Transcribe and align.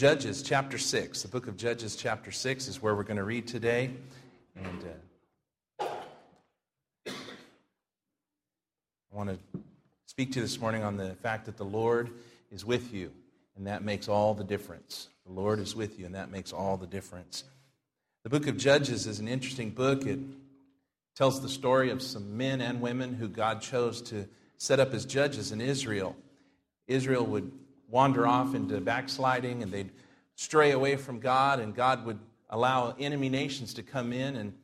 Judges 0.00 0.42
chapter 0.42 0.78
6. 0.78 1.20
The 1.20 1.28
book 1.28 1.46
of 1.46 1.58
Judges 1.58 1.94
chapter 1.94 2.32
6 2.32 2.68
is 2.68 2.80
where 2.80 2.94
we're 2.94 3.02
going 3.02 3.18
to 3.18 3.22
read 3.22 3.46
today. 3.46 3.90
And 4.56 4.82
uh, 5.78 5.84
I 5.84 5.90
want 9.12 9.28
to 9.28 9.38
speak 10.06 10.32
to 10.32 10.36
you 10.36 10.42
this 10.42 10.58
morning 10.58 10.84
on 10.84 10.96
the 10.96 11.16
fact 11.16 11.44
that 11.44 11.58
the 11.58 11.66
Lord 11.66 12.08
is 12.50 12.64
with 12.64 12.94
you, 12.94 13.12
and 13.58 13.66
that 13.66 13.82
makes 13.82 14.08
all 14.08 14.32
the 14.32 14.42
difference. 14.42 15.10
The 15.26 15.32
Lord 15.32 15.58
is 15.58 15.76
with 15.76 15.98
you, 15.98 16.06
and 16.06 16.14
that 16.14 16.30
makes 16.30 16.50
all 16.50 16.78
the 16.78 16.86
difference. 16.86 17.44
The 18.22 18.30
book 18.30 18.46
of 18.46 18.56
Judges 18.56 19.06
is 19.06 19.18
an 19.18 19.28
interesting 19.28 19.68
book. 19.68 20.06
It 20.06 20.20
tells 21.14 21.42
the 21.42 21.50
story 21.50 21.90
of 21.90 22.00
some 22.00 22.38
men 22.38 22.62
and 22.62 22.80
women 22.80 23.12
who 23.12 23.28
God 23.28 23.60
chose 23.60 24.00
to 24.04 24.26
set 24.56 24.80
up 24.80 24.94
as 24.94 25.04
judges 25.04 25.52
in 25.52 25.60
Israel. 25.60 26.16
Israel 26.86 27.26
would 27.26 27.52
wander 27.90 28.26
off 28.26 28.54
into 28.54 28.80
backsliding 28.80 29.62
and 29.62 29.72
they'd 29.72 29.90
stray 30.36 30.70
away 30.70 30.96
from 30.96 31.20
God, 31.20 31.60
and 31.60 31.74
God 31.74 32.06
would 32.06 32.18
allow 32.48 32.94
enemy 32.98 33.28
nations 33.28 33.74
to 33.74 33.82
come 33.82 34.12
in 34.12 34.36
and, 34.36 34.54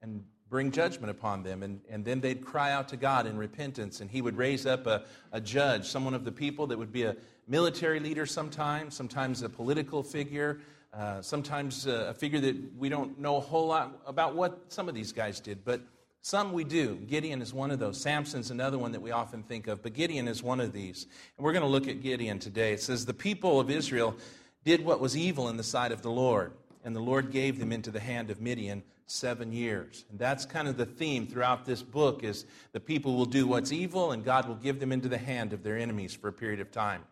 and 0.00 0.24
bring 0.48 0.70
judgment 0.70 1.10
upon 1.10 1.42
them. 1.42 1.62
And, 1.62 1.80
and 1.90 2.04
then 2.04 2.20
they'd 2.20 2.44
cry 2.44 2.72
out 2.72 2.88
to 2.88 2.96
God 2.96 3.26
in 3.26 3.36
repentance, 3.36 4.00
and 4.00 4.10
He 4.10 4.22
would 4.22 4.36
raise 4.36 4.64
up 4.64 4.86
a, 4.86 5.04
a 5.32 5.40
judge, 5.40 5.86
someone 5.86 6.14
of 6.14 6.24
the 6.24 6.32
people 6.32 6.66
that 6.68 6.78
would 6.78 6.92
be 6.92 7.02
a 7.02 7.16
military 7.46 8.00
leader 8.00 8.26
sometimes, 8.26 8.94
sometimes 8.94 9.42
a 9.42 9.48
political 9.48 10.02
figure, 10.02 10.60
uh, 10.94 11.20
sometimes 11.20 11.86
a, 11.86 12.08
a 12.08 12.14
figure 12.14 12.40
that 12.40 12.56
we 12.78 12.88
don't 12.88 13.18
know 13.18 13.36
a 13.36 13.40
whole 13.40 13.66
lot 13.66 14.00
about 14.06 14.34
what 14.34 14.60
some 14.68 14.88
of 14.88 14.94
these 14.94 15.12
guys 15.12 15.40
did. 15.40 15.64
But 15.64 15.82
some 16.22 16.52
we 16.52 16.64
do. 16.64 16.96
Gideon 17.06 17.40
is 17.40 17.54
one 17.54 17.70
of 17.70 17.78
those. 17.78 18.00
Samson's 18.00 18.50
another 18.50 18.78
one 18.78 18.92
that 18.92 19.00
we 19.00 19.10
often 19.10 19.42
think 19.42 19.66
of, 19.66 19.82
but 19.82 19.94
Gideon 19.94 20.28
is 20.28 20.42
one 20.42 20.60
of 20.60 20.72
these. 20.72 21.06
And 21.36 21.44
we're 21.44 21.52
going 21.52 21.62
to 21.62 21.68
look 21.68 21.88
at 21.88 22.02
Gideon 22.02 22.38
today. 22.38 22.72
It 22.72 22.82
says, 22.82 23.06
The 23.06 23.14
people 23.14 23.60
of 23.60 23.70
Israel 23.70 24.16
did 24.64 24.84
what 24.84 25.00
was 25.00 25.16
evil 25.16 25.48
in 25.48 25.56
the 25.56 25.62
sight 25.62 25.92
of 25.92 26.02
the 26.02 26.10
Lord, 26.10 26.52
and 26.84 26.94
the 26.94 27.00
Lord 27.00 27.30
gave 27.30 27.58
them 27.58 27.72
into 27.72 27.90
the 27.90 28.00
hand 28.00 28.30
of 28.30 28.40
Midian 28.40 28.82
seven 29.06 29.52
years. 29.52 30.04
And 30.10 30.18
that's 30.18 30.44
kind 30.44 30.68
of 30.68 30.76
the 30.76 30.86
theme 30.86 31.26
throughout 31.26 31.64
this 31.64 31.82
book 31.82 32.22
is 32.22 32.44
the 32.72 32.80
people 32.80 33.16
will 33.16 33.24
do 33.24 33.46
what's 33.46 33.72
evil, 33.72 34.12
and 34.12 34.24
God 34.24 34.46
will 34.46 34.56
give 34.56 34.80
them 34.80 34.92
into 34.92 35.08
the 35.08 35.18
hand 35.18 35.52
of 35.52 35.62
their 35.62 35.78
enemies 35.78 36.14
for 36.14 36.28
a 36.28 36.32
period 36.32 36.60
of 36.60 36.70
time. 36.70 37.04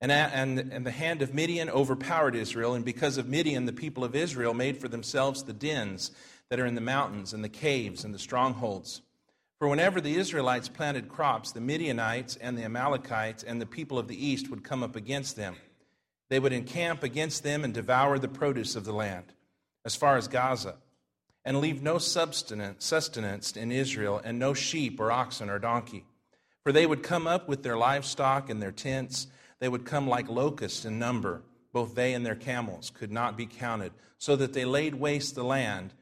And, 0.00 0.10
and, 0.10 0.58
and 0.72 0.84
the 0.84 0.90
hand 0.90 1.22
of 1.22 1.32
Midian 1.32 1.70
overpowered 1.70 2.34
Israel, 2.34 2.74
and 2.74 2.84
because 2.84 3.18
of 3.18 3.28
Midian, 3.28 3.66
the 3.66 3.72
people 3.72 4.02
of 4.02 4.16
Israel 4.16 4.52
made 4.52 4.78
for 4.78 4.88
themselves 4.88 5.44
the 5.44 5.52
dens 5.52 6.10
that 6.52 6.60
are 6.60 6.66
in 6.66 6.74
the 6.74 6.82
mountains 6.82 7.32
and 7.32 7.42
the 7.42 7.48
caves 7.48 8.04
and 8.04 8.12
the 8.12 8.18
strongholds. 8.18 9.00
For 9.58 9.68
whenever 9.68 10.02
the 10.02 10.16
Israelites 10.16 10.68
planted 10.68 11.08
crops, 11.08 11.50
the 11.50 11.62
Midianites 11.62 12.36
and 12.36 12.58
the 12.58 12.64
Amalekites 12.64 13.42
and 13.42 13.58
the 13.58 13.64
people 13.64 13.98
of 13.98 14.06
the 14.06 14.26
east 14.26 14.50
would 14.50 14.62
come 14.62 14.82
up 14.82 14.94
against 14.94 15.34
them. 15.34 15.56
They 16.28 16.38
would 16.38 16.52
encamp 16.52 17.04
against 17.04 17.42
them 17.42 17.64
and 17.64 17.72
devour 17.72 18.18
the 18.18 18.28
produce 18.28 18.76
of 18.76 18.84
the 18.84 18.92
land, 18.92 19.32
as 19.86 19.96
far 19.96 20.18
as 20.18 20.28
Gaza, 20.28 20.74
and 21.42 21.58
leave 21.58 21.82
no 21.82 21.96
sustenance 21.96 23.56
in 23.56 23.72
Israel, 23.72 24.20
and 24.22 24.38
no 24.38 24.52
sheep 24.52 25.00
or 25.00 25.10
oxen 25.10 25.48
or 25.48 25.58
donkey. 25.58 26.04
For 26.64 26.70
they 26.70 26.84
would 26.84 27.02
come 27.02 27.26
up 27.26 27.48
with 27.48 27.62
their 27.62 27.78
livestock 27.78 28.50
and 28.50 28.60
their 28.60 28.72
tents. 28.72 29.26
They 29.58 29.70
would 29.70 29.86
come 29.86 30.06
like 30.06 30.28
locusts 30.28 30.84
in 30.84 30.98
number. 30.98 31.44
Both 31.72 31.94
they 31.94 32.12
and 32.12 32.26
their 32.26 32.34
camels 32.34 32.90
could 32.90 33.10
not 33.10 33.38
be 33.38 33.46
counted, 33.46 33.92
so 34.18 34.36
that 34.36 34.52
they 34.52 34.66
laid 34.66 34.96
waste 34.96 35.34
the 35.34 35.44
land 35.44 35.94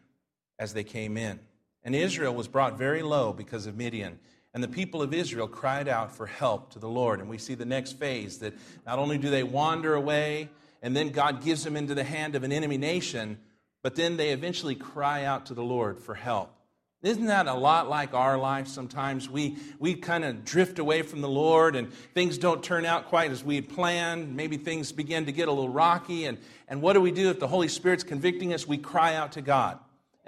as 0.61 0.75
they 0.75 0.85
came 0.85 1.17
in. 1.17 1.41
And 1.83 1.97
Israel 1.97 2.35
was 2.35 2.47
brought 2.47 2.79
very 2.79 3.03
low 3.03 3.33
because 3.33 3.67
of 3.67 3.77
Midian. 3.77 4.21
And 4.53 4.63
the 4.63 4.69
people 4.69 5.01
of 5.01 5.15
Israel 5.15 5.49
cried 5.49 5.89
out 5.89 6.15
for 6.15 6.27
help 6.27 6.73
to 6.73 6.79
the 6.79 6.89
Lord. 6.89 7.19
And 7.21 7.29
we 7.29 7.39
see 7.39 7.55
the 7.55 7.65
next 7.65 7.93
phase 7.93 8.39
that 8.41 8.53
not 8.87 8.99
only 8.99 9.17
do 9.17 9.31
they 9.31 9.43
wander 9.43 9.95
away, 9.95 10.51
and 10.83 10.95
then 10.95 11.09
God 11.09 11.43
gives 11.43 11.65
them 11.65 11.77
into 11.77 11.95
the 11.95 12.05
hand 12.05 12.35
of 12.35 12.45
an 12.45 12.53
enemy 12.53 12.77
nation, 12.77 13.39
but 13.83 13.97
then 13.97 14.19
they 14.19 14.31
eventually 14.31 14.75
cry 14.75 15.25
out 15.25 15.47
to 15.47 15.55
the 15.55 15.63
Lord 15.63 15.99
for 15.99 16.15
help. 16.15 16.55
Isn't 17.03 17.27
that 17.27 17.47
a 17.47 17.55
lot 17.55 17.89
like 17.89 18.13
our 18.13 18.37
life? 18.37 18.69
Sometimes 18.69 19.31
we, 19.31 19.57
we 19.79 19.95
kind 19.95 20.23
of 20.23 20.45
drift 20.45 20.79
away 20.79 21.01
from 21.01 21.23
the 21.23 21.29
Lord 21.31 21.75
and 21.75 21.91
things 22.13 22.37
don't 22.37 22.63
turn 22.63 22.85
out 22.85 23.07
quite 23.07 23.31
as 23.31 23.43
we 23.43 23.55
had 23.55 23.71
planned. 23.71 24.37
Maybe 24.37 24.59
things 24.59 24.93
begin 24.93 25.25
to 25.25 25.33
get 25.33 25.49
a 25.49 25.53
little 25.53 25.71
rocky. 25.71 26.27
And, 26.27 26.37
and 26.69 26.83
what 26.83 26.93
do 26.93 27.01
we 27.01 27.11
do 27.11 27.31
if 27.31 27.41
the 27.41 27.49
Holy 27.49 27.69
Spirit's 27.69 28.05
convicting 28.05 28.53
us? 28.53 28.69
We 28.69 28.77
cry 28.77 29.15
out 29.15 29.33
to 29.33 29.41
God 29.41 29.79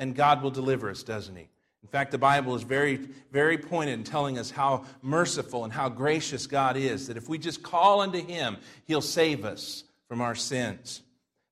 and 0.02 0.16
God 0.16 0.42
will 0.42 0.50
deliver 0.50 0.90
us, 0.90 1.04
doesn't 1.04 1.36
He? 1.36 1.48
In 1.84 1.88
fact, 1.88 2.10
the 2.10 2.18
Bible 2.18 2.56
is 2.56 2.64
very, 2.64 2.96
very 3.30 3.56
pointed 3.56 3.92
in 3.92 4.02
telling 4.02 4.36
us 4.36 4.50
how 4.50 4.84
merciful 5.00 5.62
and 5.62 5.72
how 5.72 5.88
gracious 5.88 6.48
God 6.48 6.76
is, 6.76 7.06
that 7.06 7.16
if 7.16 7.28
we 7.28 7.38
just 7.38 7.62
call 7.62 8.00
unto 8.00 8.20
Him, 8.20 8.56
He'll 8.84 9.00
save 9.00 9.44
us 9.44 9.84
from 10.08 10.20
our 10.20 10.34
sins. 10.34 11.02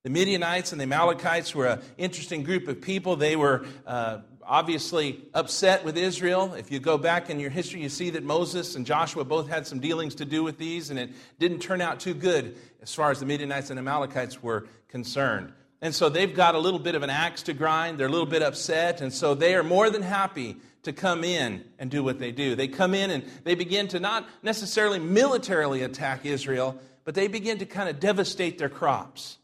The 0.03 0.11
Midianites 0.11 0.72
and 0.72 0.81
the 0.81 0.83
Amalekites 0.83 1.55
were 1.55 1.66
an 1.66 1.81
interesting 1.97 2.43
group 2.43 2.66
of 2.66 2.81
people. 2.81 3.15
They 3.15 3.37
were 3.37 3.65
uh, 3.87 4.22
obviously 4.43 5.21
upset 5.32 5.84
with 5.84 5.97
Israel. 5.97 6.55
If 6.55 6.72
you 6.72 6.81
go 6.81 6.99
back 6.99 7.31
in 7.31 7.38
your 7.38 7.50
history, 7.50 7.82
you 7.82 7.88
see 7.88 8.11
that 8.11 8.25
Moses 8.25 8.75
and 8.75 8.84
Joshua 8.84 9.25
both 9.25 9.49
had 9.49 9.65
some 9.65 9.78
dealings 9.78 10.17
to 10.17 10.25
do 10.25 10.43
with 10.43 10.59
these, 10.59 10.91
and 10.91 10.99
it 10.99 11.11
didn't 11.38 11.61
turn 11.61 11.81
out 11.81 12.00
too 12.00 12.15
good 12.15 12.56
as 12.82 12.93
far 12.93 13.12
as 13.12 13.21
the 13.21 13.27
Midianites 13.27 13.71
and 13.71 13.78
Amalekites 13.78 14.43
were 14.43 14.67
concerned. 14.88 15.53
And 15.83 15.95
so 15.95 16.09
they've 16.09 16.35
got 16.35 16.55
a 16.55 16.59
little 16.59 16.79
bit 16.79 16.95
of 16.95 17.03
an 17.03 17.11
axe 17.11 17.45
to 17.45 17.53
grind. 17.55 17.99
They're 17.99 18.07
a 18.07 18.11
little 18.11 18.27
bit 18.27 18.43
upset. 18.43 19.01
And 19.01 19.13
so 19.13 19.35
they 19.35 19.55
are 19.55 19.63
more 19.63 19.89
than 19.89 20.03
happy 20.03 20.57
to 20.83 20.93
come 20.93 21.25
in 21.25 21.65
and 21.79 21.91
do 21.91 22.03
what 22.03 22.19
they 22.19 22.33
do. 22.33 22.55
They 22.55 22.69
come 22.69 22.95
in 22.95 23.11
and 23.11 23.25
they 23.45 23.55
begin 23.55 23.89
to 23.89 24.01
not 24.01 24.29
necessarily 24.43 24.99
militarily 24.99 25.83
attack 25.83 26.25
Israel, 26.25 26.79
but 27.05 27.15
they 27.15 27.29
begin 27.29 27.59
to 27.59 27.67
kind 27.67 27.89
of 27.89 28.01
devastate 28.01 28.59
their 28.59 28.69
crops. 28.69 29.39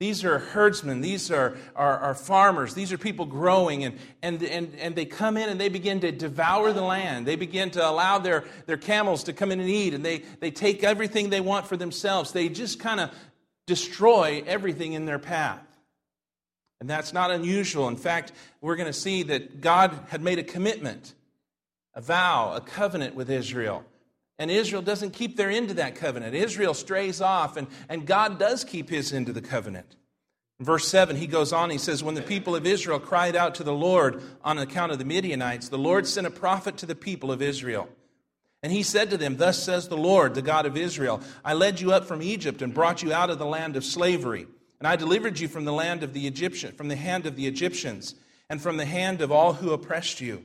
These 0.00 0.24
are 0.24 0.40
herdsmen, 0.40 1.00
these 1.00 1.30
are, 1.30 1.56
are, 1.76 1.96
are, 1.98 2.14
farmers, 2.14 2.74
these 2.74 2.92
are 2.92 2.98
people 2.98 3.24
growing, 3.24 3.84
and, 3.84 3.96
and, 4.20 4.42
and, 4.42 4.74
and 4.80 4.96
they 4.96 5.04
come 5.04 5.36
in 5.36 5.48
and 5.48 5.60
they 5.60 5.68
begin 5.68 6.00
to 6.00 6.10
devour 6.10 6.72
the 6.72 6.82
land. 6.82 7.24
They 7.24 7.36
begin 7.36 7.70
to 7.72 7.88
allow 7.88 8.18
their, 8.18 8.42
their 8.66 8.76
camels 8.76 9.22
to 9.24 9.32
come 9.32 9.52
in 9.52 9.60
and 9.60 9.70
eat, 9.70 9.94
and 9.94 10.04
they, 10.04 10.24
they 10.40 10.50
take 10.50 10.82
everything 10.82 11.30
they 11.30 11.40
want 11.40 11.68
for 11.68 11.76
themselves. 11.76 12.32
They 12.32 12.48
just 12.48 12.80
kind 12.80 12.98
of 12.98 13.12
destroy 13.68 14.42
everything 14.44 14.94
in 14.94 15.04
their 15.04 15.20
path. 15.20 15.64
And 16.82 16.90
that's 16.90 17.12
not 17.12 17.30
unusual. 17.30 17.86
In 17.86 17.94
fact, 17.94 18.32
we're 18.60 18.74
going 18.74 18.88
to 18.88 18.92
see 18.92 19.22
that 19.22 19.60
God 19.60 19.96
had 20.08 20.20
made 20.20 20.40
a 20.40 20.42
commitment, 20.42 21.14
a 21.94 22.00
vow, 22.00 22.54
a 22.56 22.60
covenant 22.60 23.14
with 23.14 23.30
Israel. 23.30 23.84
And 24.36 24.50
Israel 24.50 24.82
doesn't 24.82 25.12
keep 25.12 25.36
their 25.36 25.48
end 25.48 25.70
of 25.70 25.76
that 25.76 25.94
covenant. 25.94 26.34
Israel 26.34 26.74
strays 26.74 27.20
off, 27.20 27.56
and, 27.56 27.68
and 27.88 28.04
God 28.04 28.40
does 28.40 28.64
keep 28.64 28.90
his 28.90 29.12
end 29.12 29.28
of 29.28 29.36
the 29.36 29.40
covenant. 29.40 29.94
In 30.58 30.66
verse 30.66 30.88
7, 30.88 31.14
he 31.14 31.28
goes 31.28 31.52
on, 31.52 31.70
he 31.70 31.78
says, 31.78 32.02
When 32.02 32.16
the 32.16 32.20
people 32.20 32.56
of 32.56 32.66
Israel 32.66 32.98
cried 32.98 33.36
out 33.36 33.54
to 33.54 33.62
the 33.62 33.72
Lord 33.72 34.20
on 34.42 34.58
account 34.58 34.90
of 34.90 34.98
the 34.98 35.04
Midianites, 35.04 35.68
the 35.68 35.78
Lord 35.78 36.08
sent 36.08 36.26
a 36.26 36.32
prophet 36.32 36.78
to 36.78 36.86
the 36.86 36.96
people 36.96 37.30
of 37.30 37.40
Israel. 37.40 37.88
And 38.60 38.72
he 38.72 38.82
said 38.82 39.08
to 39.10 39.16
them, 39.16 39.36
Thus 39.36 39.62
says 39.62 39.86
the 39.86 39.96
Lord, 39.96 40.34
the 40.34 40.42
God 40.42 40.66
of 40.66 40.76
Israel, 40.76 41.20
I 41.44 41.54
led 41.54 41.80
you 41.80 41.92
up 41.92 42.06
from 42.06 42.22
Egypt 42.22 42.60
and 42.60 42.74
brought 42.74 43.04
you 43.04 43.12
out 43.12 43.30
of 43.30 43.38
the 43.38 43.46
land 43.46 43.76
of 43.76 43.84
slavery. 43.84 44.48
And 44.82 44.88
I 44.88 44.96
delivered 44.96 45.38
you 45.38 45.46
from 45.46 45.64
the 45.64 45.72
land 45.72 46.02
of 46.02 46.12
the 46.12 46.26
Egyptian, 46.26 46.72
from 46.72 46.88
the 46.88 46.96
hand 46.96 47.24
of 47.24 47.36
the 47.36 47.46
Egyptians, 47.46 48.16
and 48.50 48.60
from 48.60 48.78
the 48.78 48.84
hand 48.84 49.20
of 49.20 49.30
all 49.30 49.52
who 49.52 49.70
oppressed 49.70 50.20
you, 50.20 50.42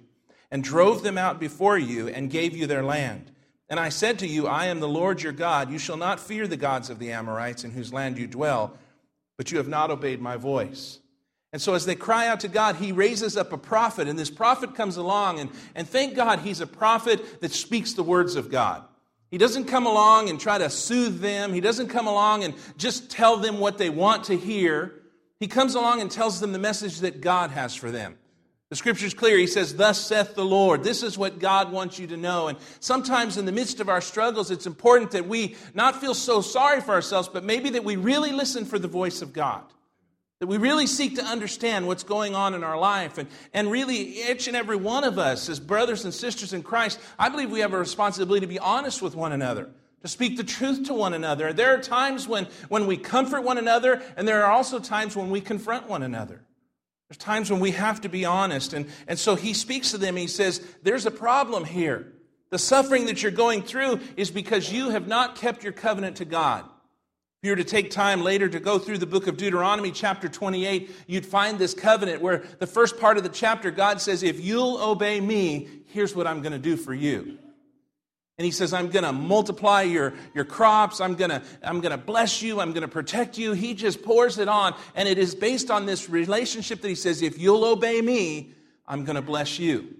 and 0.52 0.64
drove 0.64 1.02
them 1.02 1.18
out 1.18 1.40
before 1.40 1.75
you, 1.75 2.08
and 2.08 2.30
gave 2.30 2.56
you 2.56 2.68
their 2.68 2.84
land. 2.84 3.31
And 3.68 3.80
I 3.80 3.90
said 3.90 4.20
to 4.20 4.28
you, 4.28 4.46
I 4.46 4.68
am 4.68 4.80
the 4.80 4.88
Lord 4.88 5.24
your 5.24 5.31
God. 5.31 5.72
You 5.72 5.80
shall 5.80 5.98
not 5.98 6.20
fear 6.20 6.46
the 6.46 6.56
gods 6.56 6.92
of 6.92 7.00
the 7.00 7.12
Amorites 7.14 7.64
in 7.64 7.72
whose 7.72 7.92
land 7.92 8.20
you 8.20 8.28
dwell, 8.28 8.78
but 9.38 9.52
you 9.52 9.58
have 9.58 9.68
not 9.68 9.90
obeyed 9.90 10.22
my 10.22 10.38
voice. 10.38 11.00
And 11.52 11.59
so, 11.59 11.74
as 11.74 11.88
they 11.88 11.96
cry 11.96 12.28
out 12.28 12.42
to 12.42 12.48
God, 12.48 12.75
he 12.75 12.92
raises 12.92 13.38
up 13.38 13.52
a 13.54 13.58
prophet, 13.58 14.08
and 14.08 14.19
this 14.19 14.30
prophet 14.30 14.75
comes 14.75 14.98
along, 14.98 15.40
and, 15.40 15.50
and 15.74 15.90
thank 15.90 16.16
God 16.16 16.42
he's 16.42 16.62
a 16.62 16.68
prophet 16.68 17.42
that 17.42 17.54
speaks 17.54 17.94
the 17.94 18.04
words 18.04 18.36
of 18.36 18.52
God. 18.52 18.84
He 19.29 19.38
doesn't 19.38 19.65
come 19.65 19.85
along 19.85 20.29
and 20.29 20.39
try 20.39 20.57
to 20.57 20.69
soothe 20.69 21.19
them. 21.19 21.53
He 21.53 21.61
doesn't 21.61 21.88
come 21.89 22.07
along 22.07 22.43
and 22.43 22.53
just 22.77 23.09
tell 23.09 23.38
them 23.38 23.59
what 23.59 23.77
they 23.77 23.89
want 23.89 24.25
to 24.25 24.38
hear. 24.38 24.94
He 25.39 25.47
comes 25.47 25.75
along 25.75 26.01
and 26.01 26.09
tells 26.09 26.39
them 26.39 26.53
the 26.53 26.59
message 26.59 27.00
that 27.00 27.21
God 27.21 27.51
has 27.51 27.75
for 27.75 27.91
them. 27.91 28.18
The 28.69 28.75
scripture 28.75 29.06
is 29.06 29.13
clear. 29.13 29.38
He 29.38 29.47
says, 29.47 29.75
Thus 29.75 30.00
saith 30.00 30.35
the 30.35 30.44
Lord. 30.44 30.83
This 30.83 31.01
is 31.01 31.18
what 31.18 31.39
God 31.39 31.71
wants 31.71 32.00
you 32.00 32.07
to 32.07 32.18
know. 32.18 32.50
And 32.50 32.57
sometimes 32.81 33.38
in 33.38 33.45
the 33.45 33.51
midst 33.51 33.79
of 33.79 33.88
our 33.88 34.01
struggles, 34.01 34.51
it's 34.51 34.65
important 34.65 35.12
that 35.12 35.27
we 35.27 35.56
not 35.73 36.01
feel 36.01 36.13
so 36.13 36.41
sorry 36.41 36.81
for 36.81 36.91
ourselves, 36.91 37.30
but 37.30 37.45
maybe 37.45 37.69
that 37.71 37.85
we 37.85 37.95
really 37.95 38.31
listen 38.31 38.65
for 38.65 38.77
the 38.77 38.89
voice 38.89 39.21
of 39.21 39.31
God. 39.31 39.63
That 40.39 40.48
we 40.48 40.57
really 40.57 40.86
seek 40.86 41.16
to 41.16 41.24
understand 41.24 41.88
what's 41.88 42.04
going 42.04 42.36
on 42.36 42.54
in 42.54 42.63
our 42.63 42.78
life. 42.78 43.18
And, 43.18 43.28
and 43.54 43.72
really, 43.72 44.22
each 44.30 44.48
and 44.48 44.56
every 44.56 44.75
one 44.75 45.04
of 45.04 45.18
us, 45.18 45.50
as 45.50 45.60
brothers 45.60 46.06
and 46.06 46.13
sisters 46.13 46.54
in 46.54 46.62
Christ, 46.62 47.00
I 47.18 47.30
believe 47.30 47.50
we 47.50 47.62
have 47.62 47.74
a 47.74 47.80
responsibility 47.80 48.42
to 48.42 48.48
be 48.48 48.60
honest 48.60 49.01
with 49.01 49.16
one 49.16 49.31
another, 49.31 49.69
to 50.04 50.07
speak 50.07 50.38
the 50.38 50.44
truth 50.44 50.86
to 50.88 50.94
one 50.94 51.13
another. 51.13 51.54
There 51.54 51.74
are 51.74 51.81
times 51.81 52.28
when, 52.28 52.45
when 52.69 52.86
we 52.86 52.98
comfort 52.98 53.42
one 53.42 53.57
another, 53.57 54.01
and 54.16 54.28
there 54.28 54.44
are 54.45 54.51
also 54.51 54.78
times 54.78 55.16
when 55.16 55.31
we 55.31 55.42
confront 55.42 55.89
one 55.89 56.04
another. 56.04 56.44
There's 57.10 57.18
times 57.18 57.50
when 57.50 57.60
we 57.60 57.72
have 57.72 58.01
to 58.01 58.10
be 58.10 58.25
honest. 58.25 58.74
And, 58.74 58.90
and 59.07 59.18
so 59.18 59.36
he 59.36 59.54
speaks 59.54 59.92
to 59.92 59.98
them, 59.98 60.16
he 60.16 60.28
says, 60.28 60.62
There's 60.83 61.06
a 61.07 61.12
problem 61.12 61.66
here. 61.66 62.13
The 62.50 62.60
suffering 62.60 63.07
that 63.07 63.24
you're 63.24 63.31
going 63.31 63.63
through 63.63 64.01
is 64.16 64.31
because 64.31 64.72
you 64.72 64.90
have 64.90 65.07
not 65.07 65.36
kept 65.36 65.63
your 65.63 65.74
covenant 65.74 66.18
to 66.18 66.25
God. 66.25 66.66
You 67.47 67.53
were 67.53 67.55
to 67.55 67.63
take 67.63 67.91
time 67.91 68.23
later 68.23 68.49
to 68.49 68.59
go 68.59 68.77
through 68.77 68.97
the 68.97 69.05
book 69.05 69.27
of 69.27 69.38
Deuteronomy, 69.38 69.91
chapter 69.91 70.27
28, 70.27 70.91
you'd 71.07 71.25
find 71.25 71.57
this 71.57 71.73
covenant 71.73 72.21
where 72.21 72.44
the 72.59 72.67
first 72.67 72.99
part 72.99 73.15
of 73.15 73.23
the 73.23 73.29
chapter, 73.29 73.71
God 73.71 74.01
says, 74.01 74.21
If 74.21 74.44
you'll 74.44 74.77
obey 74.83 75.21
me, 75.21 75.69
here's 75.85 76.13
what 76.13 76.27
I'm 76.27 76.41
going 76.41 76.51
to 76.51 76.59
do 76.59 76.75
for 76.75 76.94
you. 76.94 77.38
And 78.38 78.44
he 78.44 78.51
says, 78.51 78.73
I'm 78.73 78.89
going 78.89 79.05
to 79.05 79.13
multiply 79.13 79.83
your, 79.83 80.13
your 80.33 80.44
crops. 80.44 80.99
I'm 80.99 81.15
going 81.15 81.29
to 81.29 81.41
I'm 81.63 81.79
going 81.79 81.94
to 81.94 81.97
bless 81.97 82.41
you. 82.41 82.59
I'm 82.59 82.73
going 82.73 82.81
to 82.81 82.89
protect 82.89 83.38
you. 83.38 83.53
He 83.53 83.75
just 83.75 84.03
pours 84.03 84.39
it 84.39 84.49
on. 84.49 84.75
And 84.94 85.07
it 85.07 85.17
is 85.17 85.33
based 85.33 85.71
on 85.71 85.85
this 85.85 86.09
relationship 86.09 86.81
that 86.81 86.89
he 86.89 86.95
says, 86.95 87.21
if 87.21 87.39
you'll 87.39 87.63
obey 87.63 88.01
me, 88.01 88.51
I'm 88.85 89.05
going 89.05 89.15
to 89.15 89.21
bless 89.21 89.57
you. 89.57 89.95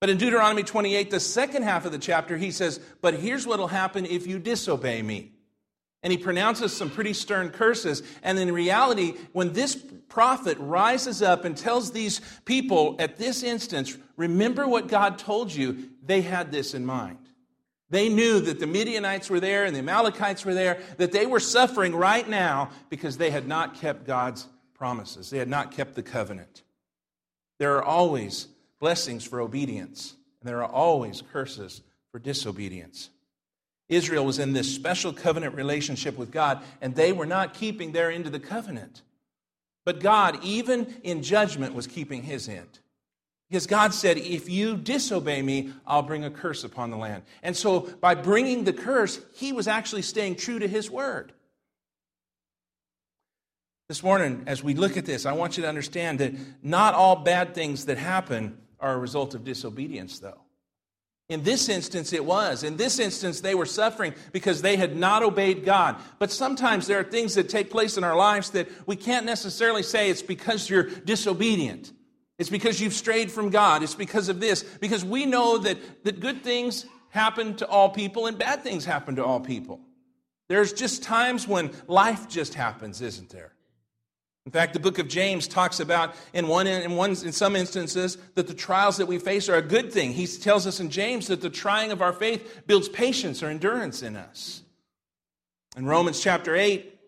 But 0.00 0.08
in 0.08 0.16
Deuteronomy 0.16 0.62
28, 0.62 1.10
the 1.10 1.20
second 1.20 1.62
half 1.64 1.84
of 1.84 1.92
the 1.92 1.98
chapter, 1.98 2.38
he 2.38 2.50
says, 2.50 2.80
But 3.02 3.12
here's 3.12 3.46
what 3.46 3.58
will 3.58 3.68
happen 3.68 4.06
if 4.06 4.26
you 4.26 4.38
disobey 4.38 5.02
me. 5.02 5.32
And 6.02 6.10
he 6.10 6.18
pronounces 6.18 6.74
some 6.74 6.90
pretty 6.90 7.12
stern 7.12 7.50
curses. 7.50 8.02
And 8.22 8.38
in 8.38 8.52
reality, 8.52 9.16
when 9.32 9.52
this 9.52 9.76
prophet 10.08 10.56
rises 10.58 11.22
up 11.22 11.44
and 11.44 11.56
tells 11.56 11.92
these 11.92 12.20
people 12.44 12.96
at 12.98 13.18
this 13.18 13.42
instance, 13.42 13.96
Remember 14.20 14.68
what 14.68 14.86
God 14.86 15.18
told 15.18 15.50
you, 15.50 15.88
they 16.04 16.20
had 16.20 16.52
this 16.52 16.74
in 16.74 16.84
mind. 16.84 17.16
They 17.88 18.10
knew 18.10 18.38
that 18.40 18.60
the 18.60 18.66
Midianites 18.66 19.30
were 19.30 19.40
there 19.40 19.64
and 19.64 19.74
the 19.74 19.78
Amalekites 19.78 20.44
were 20.44 20.52
there, 20.52 20.82
that 20.98 21.10
they 21.10 21.24
were 21.24 21.40
suffering 21.40 21.96
right 21.96 22.28
now 22.28 22.68
because 22.90 23.16
they 23.16 23.30
had 23.30 23.48
not 23.48 23.76
kept 23.76 24.04
God's 24.04 24.46
promises. 24.74 25.30
They 25.30 25.38
had 25.38 25.48
not 25.48 25.70
kept 25.70 25.94
the 25.94 26.02
covenant. 26.02 26.64
There 27.58 27.76
are 27.78 27.82
always 27.82 28.48
blessings 28.78 29.24
for 29.24 29.40
obedience, 29.40 30.14
and 30.42 30.48
there 30.50 30.62
are 30.62 30.70
always 30.70 31.22
curses 31.32 31.80
for 32.12 32.18
disobedience. 32.18 33.08
Israel 33.90 34.24
was 34.24 34.38
in 34.38 34.54
this 34.54 34.74
special 34.74 35.12
covenant 35.12 35.54
relationship 35.54 36.16
with 36.16 36.30
God, 36.30 36.62
and 36.80 36.94
they 36.94 37.12
were 37.12 37.26
not 37.26 37.52
keeping 37.52 37.92
their 37.92 38.10
end 38.10 38.24
of 38.24 38.32
the 38.32 38.40
covenant. 38.40 39.02
But 39.84 40.00
God, 40.00 40.38
even 40.42 40.94
in 41.02 41.22
judgment, 41.22 41.74
was 41.74 41.86
keeping 41.86 42.22
his 42.22 42.48
end. 42.48 42.78
Because 43.50 43.66
God 43.66 43.92
said, 43.92 44.16
if 44.16 44.48
you 44.48 44.76
disobey 44.76 45.42
me, 45.42 45.72
I'll 45.84 46.02
bring 46.02 46.24
a 46.24 46.30
curse 46.30 46.62
upon 46.62 46.90
the 46.90 46.96
land. 46.96 47.24
And 47.42 47.56
so 47.56 47.80
by 47.80 48.14
bringing 48.14 48.62
the 48.62 48.72
curse, 48.72 49.20
he 49.34 49.52
was 49.52 49.66
actually 49.66 50.02
staying 50.02 50.36
true 50.36 50.60
to 50.60 50.68
his 50.68 50.88
word. 50.88 51.32
This 53.88 54.04
morning, 54.04 54.44
as 54.46 54.62
we 54.62 54.74
look 54.74 54.96
at 54.96 55.04
this, 55.04 55.26
I 55.26 55.32
want 55.32 55.56
you 55.56 55.64
to 55.64 55.68
understand 55.68 56.20
that 56.20 56.32
not 56.62 56.94
all 56.94 57.16
bad 57.16 57.56
things 57.56 57.86
that 57.86 57.98
happen 57.98 58.56
are 58.78 58.94
a 58.94 58.98
result 58.98 59.34
of 59.34 59.42
disobedience, 59.42 60.20
though. 60.20 60.42
In 61.30 61.44
this 61.44 61.68
instance, 61.68 62.12
it 62.12 62.24
was. 62.24 62.64
In 62.64 62.76
this 62.76 62.98
instance, 62.98 63.40
they 63.40 63.54
were 63.54 63.64
suffering 63.64 64.14
because 64.32 64.62
they 64.62 64.74
had 64.74 64.96
not 64.96 65.22
obeyed 65.22 65.64
God. 65.64 65.96
But 66.18 66.32
sometimes 66.32 66.88
there 66.88 66.98
are 66.98 67.04
things 67.04 67.36
that 67.36 67.48
take 67.48 67.70
place 67.70 67.96
in 67.96 68.02
our 68.02 68.16
lives 68.16 68.50
that 68.50 68.68
we 68.84 68.96
can't 68.96 69.24
necessarily 69.24 69.84
say 69.84 70.10
it's 70.10 70.22
because 70.22 70.68
you're 70.68 70.82
disobedient. 70.82 71.92
It's 72.36 72.50
because 72.50 72.80
you've 72.80 72.94
strayed 72.94 73.30
from 73.30 73.50
God. 73.50 73.84
It's 73.84 73.94
because 73.94 74.28
of 74.28 74.40
this. 74.40 74.64
Because 74.64 75.04
we 75.04 75.24
know 75.24 75.58
that, 75.58 75.78
that 76.02 76.18
good 76.18 76.42
things 76.42 76.84
happen 77.10 77.54
to 77.56 77.66
all 77.68 77.90
people 77.90 78.26
and 78.26 78.36
bad 78.36 78.64
things 78.64 78.84
happen 78.84 79.14
to 79.14 79.24
all 79.24 79.38
people. 79.38 79.80
There's 80.48 80.72
just 80.72 81.04
times 81.04 81.46
when 81.46 81.70
life 81.86 82.28
just 82.28 82.54
happens, 82.54 83.00
isn't 83.02 83.30
there? 83.30 83.52
In 84.46 84.52
fact, 84.52 84.72
the 84.72 84.80
book 84.80 84.98
of 84.98 85.06
James 85.06 85.46
talks 85.46 85.80
about 85.80 86.14
in 86.32 86.48
one 86.48 86.66
in 86.66 86.96
one 86.96 87.10
in 87.10 87.32
some 87.32 87.54
instances 87.54 88.16
that 88.34 88.46
the 88.46 88.54
trials 88.54 88.96
that 88.96 89.06
we 89.06 89.18
face 89.18 89.48
are 89.48 89.56
a 89.56 89.62
good 89.62 89.92
thing. 89.92 90.12
He 90.12 90.26
tells 90.26 90.66
us 90.66 90.80
in 90.80 90.90
James 90.90 91.26
that 91.26 91.42
the 91.42 91.50
trying 91.50 91.92
of 91.92 92.00
our 92.00 92.12
faith 92.12 92.62
builds 92.66 92.88
patience 92.88 93.42
or 93.42 93.48
endurance 93.48 94.02
in 94.02 94.16
us. 94.16 94.62
In 95.76 95.86
Romans 95.86 96.20
chapter 96.20 96.56
8, 96.56 96.98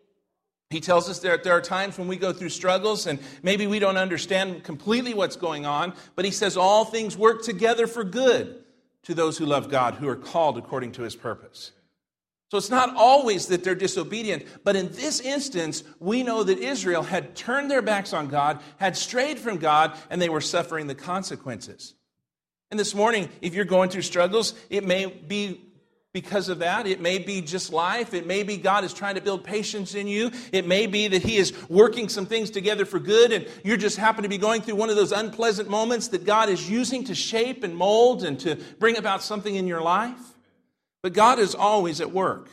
he 0.70 0.80
tells 0.80 1.08
us 1.08 1.18
that 1.20 1.42
there 1.42 1.54
are 1.54 1.60
times 1.60 1.98
when 1.98 2.08
we 2.08 2.16
go 2.16 2.32
through 2.32 2.50
struggles 2.50 3.06
and 3.06 3.18
maybe 3.42 3.66
we 3.66 3.78
don't 3.78 3.96
understand 3.96 4.62
completely 4.62 5.14
what's 5.14 5.36
going 5.36 5.66
on, 5.66 5.94
but 6.16 6.24
he 6.24 6.30
says 6.30 6.56
all 6.56 6.84
things 6.84 7.16
work 7.16 7.42
together 7.42 7.86
for 7.86 8.04
good 8.04 8.62
to 9.02 9.14
those 9.14 9.36
who 9.36 9.46
love 9.46 9.70
God, 9.70 9.94
who 9.94 10.08
are 10.08 10.16
called 10.16 10.58
according 10.58 10.92
to 10.92 11.02
his 11.02 11.16
purpose. 11.16 11.72
So 12.52 12.58
it's 12.58 12.68
not 12.68 12.94
always 12.96 13.46
that 13.46 13.64
they're 13.64 13.74
disobedient, 13.74 14.44
but 14.62 14.76
in 14.76 14.92
this 14.92 15.20
instance, 15.20 15.84
we 16.00 16.22
know 16.22 16.44
that 16.44 16.58
Israel 16.58 17.02
had 17.02 17.34
turned 17.34 17.70
their 17.70 17.80
backs 17.80 18.12
on 18.12 18.28
God, 18.28 18.60
had 18.76 18.94
strayed 18.94 19.38
from 19.38 19.56
God, 19.56 19.96
and 20.10 20.20
they 20.20 20.28
were 20.28 20.42
suffering 20.42 20.86
the 20.86 20.94
consequences. 20.94 21.94
And 22.70 22.78
this 22.78 22.94
morning, 22.94 23.30
if 23.40 23.54
you're 23.54 23.64
going 23.64 23.88
through 23.88 24.02
struggles, 24.02 24.52
it 24.68 24.84
may 24.84 25.06
be 25.06 25.62
because 26.12 26.50
of 26.50 26.58
that. 26.58 26.86
It 26.86 27.00
may 27.00 27.18
be 27.18 27.40
just 27.40 27.72
life. 27.72 28.12
It 28.12 28.26
may 28.26 28.42
be 28.42 28.58
God 28.58 28.84
is 28.84 28.92
trying 28.92 29.14
to 29.14 29.22
build 29.22 29.44
patience 29.44 29.94
in 29.94 30.06
you. 30.06 30.30
It 30.52 30.66
may 30.66 30.86
be 30.86 31.08
that 31.08 31.22
He 31.22 31.38
is 31.38 31.54
working 31.70 32.10
some 32.10 32.26
things 32.26 32.50
together 32.50 32.84
for 32.84 32.98
good, 32.98 33.32
and 33.32 33.48
you 33.64 33.78
just 33.78 33.96
happen 33.96 34.24
to 34.24 34.28
be 34.28 34.36
going 34.36 34.60
through 34.60 34.76
one 34.76 34.90
of 34.90 34.96
those 34.96 35.12
unpleasant 35.12 35.70
moments 35.70 36.08
that 36.08 36.26
God 36.26 36.50
is 36.50 36.68
using 36.68 37.04
to 37.04 37.14
shape 37.14 37.64
and 37.64 37.74
mold 37.74 38.22
and 38.22 38.38
to 38.40 38.56
bring 38.78 38.98
about 38.98 39.22
something 39.22 39.56
in 39.56 39.66
your 39.66 39.80
life. 39.80 40.18
But 41.02 41.12
God 41.12 41.38
is 41.38 41.54
always 41.54 42.00
at 42.00 42.12
work. 42.12 42.48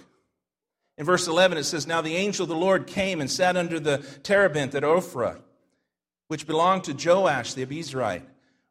In 0.97 1.05
verse 1.05 1.27
11, 1.27 1.57
it 1.57 1.63
says, 1.63 1.87
Now 1.87 2.01
the 2.01 2.15
angel 2.15 2.43
of 2.43 2.49
the 2.49 2.55
Lord 2.55 2.87
came 2.87 3.21
and 3.21 3.31
sat 3.31 3.55
under 3.55 3.79
the 3.79 3.99
terebinth 4.23 4.75
at 4.75 4.83
Ophrah, 4.83 5.39
which 6.27 6.47
belonged 6.47 6.83
to 6.85 6.93
Joash 6.93 7.53
the 7.53 7.65
Abiezrite 7.65 8.23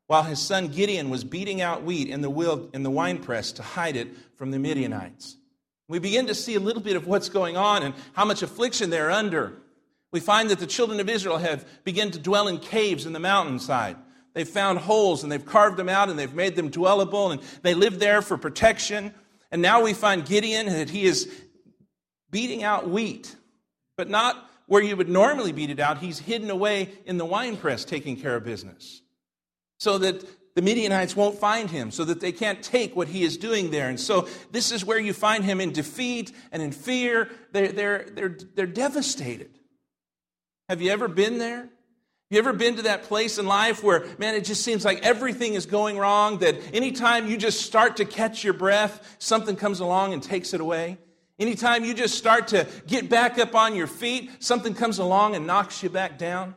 while 0.09 0.23
his 0.23 0.41
son 0.41 0.69
Gideon 0.69 1.11
was 1.11 1.23
beating 1.23 1.61
out 1.61 1.85
wheat 1.85 2.09
in 2.09 2.23
the, 2.23 2.31
will, 2.31 2.71
in 2.73 2.83
the 2.83 2.91
winepress 2.91 3.53
to 3.53 3.63
hide 3.63 3.95
it 3.95 4.09
from 4.37 4.51
the 4.51 4.59
Midianites. 4.59 5.37
We 5.87 5.99
begin 5.99 6.27
to 6.27 6.35
see 6.35 6.55
a 6.55 6.61
little 6.61 6.83
bit 6.83 6.97
of 6.97 7.07
what's 7.07 7.29
going 7.29 7.57
on 7.57 7.83
and 7.83 7.95
how 8.15 8.25
much 8.25 8.43
affliction 8.43 8.91
they're 8.91 9.11
under. 9.11 9.53
We 10.11 10.21
find 10.21 10.49
that 10.49 10.59
the 10.59 10.67
children 10.67 10.99
of 11.01 11.11
Israel 11.11 11.37
have 11.37 11.67
begun 11.85 12.11
to 12.13 12.19
dwell 12.19 12.49
in 12.49 12.59
caves 12.59 13.05
in 13.05 13.13
the 13.13 13.21
mountainside. 13.21 13.97
They've 14.33 14.49
found 14.49 14.79
holes 14.79 15.23
and 15.23 15.31
they've 15.31 15.45
carved 15.45 15.77
them 15.77 15.91
out 15.91 16.09
and 16.09 16.19
they've 16.19 16.35
made 16.35 16.57
them 16.57 16.71
dwellable 16.71 17.31
and 17.31 17.43
they 17.63 17.75
live 17.75 17.99
there 17.99 18.23
for 18.23 18.39
protection. 18.39 19.13
And 19.51 19.63
now 19.63 19.83
we 19.83 19.95
find 19.95 20.25
Gideon 20.27 20.67
that 20.67 20.91
he 20.91 21.05
is 21.05 21.31
beating 22.31 22.63
out 22.63 22.89
wheat, 22.89 23.35
but 23.97 24.09
not 24.11 24.49
where 24.67 24.83
you 24.83 24.97
would 24.97 25.09
normally 25.09 25.53
beat 25.53 25.71
it 25.71 25.81
out. 25.81 25.99
He's 25.99 26.19
hidden 26.19 26.51
away 26.51 26.91
in 27.07 27.17
the 27.17 27.25
winepress 27.25 27.85
taking 27.85 28.17
care 28.17 28.37
of 28.37 28.45
business 28.45 29.01
so 29.79 29.99
that 29.99 30.25
the 30.55 30.63
Midianites 30.63 31.15
won't 31.15 31.39
find 31.39 31.71
him, 31.71 31.91
so 31.91 32.05
that 32.05 32.21
they 32.21 32.33
can't 32.33 32.63
take 32.63 32.97
what 32.97 33.09
he 33.09 33.23
is 33.23 33.37
doing 33.37 33.71
there. 33.71 33.89
And 33.89 33.99
so 33.99 34.29
this 34.51 34.73
is 34.73 34.85
where 34.85 34.99
you 34.99 35.13
find 35.13 35.45
him 35.45 35.61
in 35.61 35.73
defeat 35.73 36.33
and 36.51 36.61
in 36.61 36.73
fear. 36.73 37.31
They're, 37.53 37.73
they're, 37.73 38.07
they're, 38.13 38.37
they're 38.55 38.67
devastated. 38.67 39.57
Have 40.69 40.83
you 40.83 40.91
ever 40.91 41.07
been 41.07 41.39
there? 41.39 41.69
You 42.31 42.39
ever 42.39 42.53
been 42.53 42.77
to 42.77 42.83
that 42.83 43.05
place 43.05 43.39
in 43.39 43.47
life 43.47 43.83
where, 43.83 44.05
man, 44.19 44.35
it 44.35 44.45
just 44.45 44.63
seems 44.63 44.85
like 44.85 45.03
everything 45.03 45.55
is 45.55 45.65
going 45.65 45.97
wrong, 45.97 46.39
that 46.39 46.57
anytime 46.75 47.27
you 47.27 47.39
just 47.39 47.63
start 47.63 47.97
to 47.97 48.05
catch 48.05 48.45
your 48.45 48.53
breath, 48.53 49.17
something 49.19 49.57
comes 49.57 49.81
along 49.81 50.13
and 50.13 50.23
takes 50.23 50.53
it 50.53 50.61
away? 50.61 50.99
Anytime 51.39 51.87
you 51.87 51.95
just 51.95 52.19
start 52.19 52.49
to 52.49 52.67
get 52.87 53.09
back 53.09 53.39
up 53.39 53.55
on 53.55 53.75
your 53.75 53.87
feet, 53.87 54.31
something 54.41 54.75
comes 54.75 54.99
along 54.99 55.37
and 55.37 55.47
knocks 55.47 55.83
you 55.83 55.89
back 55.89 56.19
down? 56.19 56.55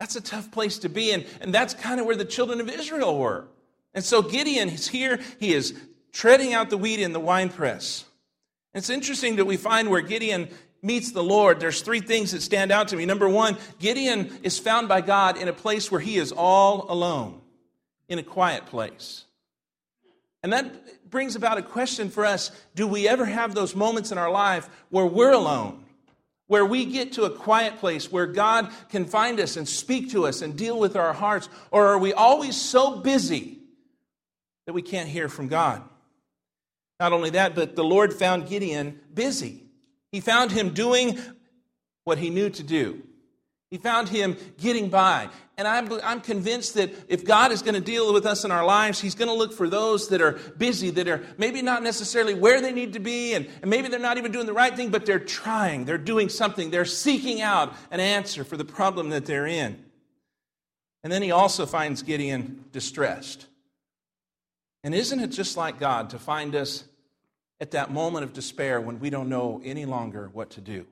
That's 0.00 0.16
a 0.16 0.20
tough 0.20 0.50
place 0.50 0.78
to 0.80 0.90
be 0.90 1.12
in. 1.12 1.24
And 1.40 1.54
that's 1.54 1.72
kind 1.72 1.98
of 1.98 2.04
where 2.04 2.16
the 2.16 2.24
children 2.24 2.60
of 2.60 2.68
Israel 2.68 3.18
were. 3.18 3.46
And 3.94 4.04
so 4.04 4.20
Gideon 4.20 4.68
is 4.68 4.86
here. 4.86 5.18
He 5.38 5.54
is 5.54 5.78
treading 6.12 6.52
out 6.52 6.68
the 6.68 6.78
wheat 6.78 7.00
in 7.00 7.12
the 7.12 7.20
winepress. 7.20 8.04
It's 8.74 8.90
interesting 8.90 9.36
that 9.36 9.46
we 9.46 9.56
find 9.56 9.88
where 9.88 10.00
Gideon 10.02 10.48
meets 10.82 11.12
the 11.12 11.22
Lord. 11.22 11.60
There's 11.60 11.82
three 11.82 12.00
things 12.00 12.32
that 12.32 12.42
stand 12.42 12.72
out 12.72 12.88
to 12.88 12.96
me. 12.96 13.06
Number 13.06 13.28
one, 13.28 13.56
Gideon 13.78 14.30
is 14.42 14.58
found 14.58 14.88
by 14.88 15.00
God 15.00 15.36
in 15.36 15.48
a 15.48 15.52
place 15.52 15.90
where 15.90 16.00
he 16.00 16.16
is 16.16 16.32
all 16.32 16.90
alone, 16.90 17.40
in 18.08 18.18
a 18.18 18.22
quiet 18.22 18.66
place. 18.66 19.24
And 20.42 20.52
that 20.52 21.10
brings 21.10 21.36
about 21.36 21.58
a 21.58 21.62
question 21.62 22.08
for 22.08 22.24
us 22.24 22.50
do 22.74 22.86
we 22.86 23.08
ever 23.08 23.24
have 23.24 23.54
those 23.54 23.74
moments 23.74 24.12
in 24.12 24.18
our 24.18 24.30
life 24.30 24.68
where 24.88 25.06
we're 25.06 25.32
alone? 25.32 25.84
where 26.50 26.66
we 26.66 26.84
get 26.84 27.12
to 27.12 27.22
a 27.22 27.30
quiet 27.30 27.78
place 27.78 28.10
where 28.10 28.26
God 28.26 28.72
can 28.88 29.04
find 29.04 29.38
us 29.38 29.56
and 29.56 29.68
speak 29.68 30.10
to 30.10 30.26
us 30.26 30.42
and 30.42 30.58
deal 30.58 30.80
with 30.80 30.96
our 30.96 31.12
hearts? 31.12 31.48
Or 31.70 31.86
are 31.86 31.98
we 31.98 32.12
always 32.12 32.60
so 32.60 32.96
busy 32.96 33.60
that 34.66 34.72
we 34.72 34.82
can't 34.82 35.08
hear 35.08 35.28
from 35.28 35.46
God? 35.46 35.80
Not 36.98 37.12
only 37.12 37.30
that, 37.30 37.54
but 37.54 37.76
the 37.76 37.84
Lord 37.84 38.12
found 38.12 38.48
Gideon 38.48 38.98
busy. 39.14 39.62
He 40.12 40.20
found 40.20 40.50
him 40.50 40.70
doing 40.70 41.18
what 42.04 42.18
he 42.18 42.30
knew 42.30 42.50
to 42.50 42.62
do. 42.62 43.02
He 43.70 43.78
found 43.78 44.08
him 44.08 44.36
getting 44.58 44.88
by. 44.88 45.28
And 45.56 45.68
I'm, 45.68 45.92
I'm 46.02 46.20
convinced 46.20 46.74
that 46.74 46.90
if 47.08 47.24
God 47.24 47.52
is 47.52 47.62
going 47.62 47.74
to 47.74 47.80
deal 47.80 48.12
with 48.12 48.26
us 48.26 48.44
in 48.44 48.50
our 48.50 48.64
lives, 48.64 48.98
He's 49.00 49.14
going 49.14 49.28
to 49.28 49.34
look 49.34 49.52
for 49.52 49.68
those 49.68 50.08
that 50.08 50.20
are 50.20 50.32
busy, 50.56 50.90
that 50.90 51.06
are 51.06 51.24
maybe 51.38 51.62
not 51.62 51.82
necessarily 51.82 52.34
where 52.34 52.60
they 52.60 52.72
need 52.72 52.94
to 52.94 52.98
be, 52.98 53.34
and, 53.34 53.46
and 53.60 53.70
maybe 53.70 53.88
they're 53.88 54.00
not 54.00 54.18
even 54.18 54.32
doing 54.32 54.46
the 54.46 54.52
right 54.52 54.74
thing, 54.74 54.90
but 54.90 55.06
they're 55.06 55.20
trying, 55.20 55.84
they're 55.84 55.98
doing 55.98 56.28
something, 56.28 56.70
they're 56.70 56.84
seeking 56.84 57.42
out 57.42 57.74
an 57.90 58.00
answer 58.00 58.42
for 58.42 58.56
the 58.56 58.64
problem 58.64 59.10
that 59.10 59.26
they're 59.26 59.46
in. 59.46 59.84
And 61.04 61.12
then 61.12 61.22
He 61.22 61.30
also 61.30 61.66
finds 61.66 62.02
Gideon 62.02 62.64
distressed. 62.72 63.46
And 64.82 64.94
isn't 64.94 65.20
it 65.20 65.28
just 65.28 65.56
like 65.56 65.78
God 65.78 66.10
to 66.10 66.18
find 66.18 66.56
us 66.56 66.84
at 67.60 67.72
that 67.72 67.92
moment 67.92 68.24
of 68.24 68.32
despair 68.32 68.80
when 68.80 69.00
we 69.00 69.10
don't 69.10 69.28
know 69.28 69.60
any 69.64 69.84
longer 69.84 70.30
what 70.32 70.50
to 70.50 70.60
do? 70.60 70.86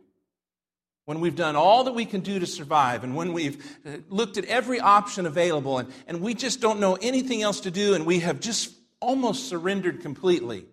when 1.08 1.20
we've 1.20 1.36
done 1.36 1.56
all 1.56 1.84
that 1.84 1.94
we 1.94 2.04
can 2.04 2.20
do 2.20 2.38
to 2.38 2.44
survive, 2.44 3.02
and 3.02 3.16
when 3.16 3.32
we've 3.32 3.78
uh, 3.86 3.92
looked 4.10 4.36
at 4.36 4.44
every 4.44 4.78
option 4.78 5.24
available, 5.24 5.78
and, 5.78 5.90
and 6.06 6.20
we 6.20 6.34
just 6.34 6.60
don't 6.60 6.80
know 6.80 6.98
anything 7.00 7.40
else 7.40 7.60
to 7.60 7.70
do, 7.70 7.94
and 7.94 8.04
we 8.04 8.18
have 8.18 8.40
just 8.40 8.74
almost 9.00 9.48
surrendered 9.48 10.02
completely, 10.02 10.66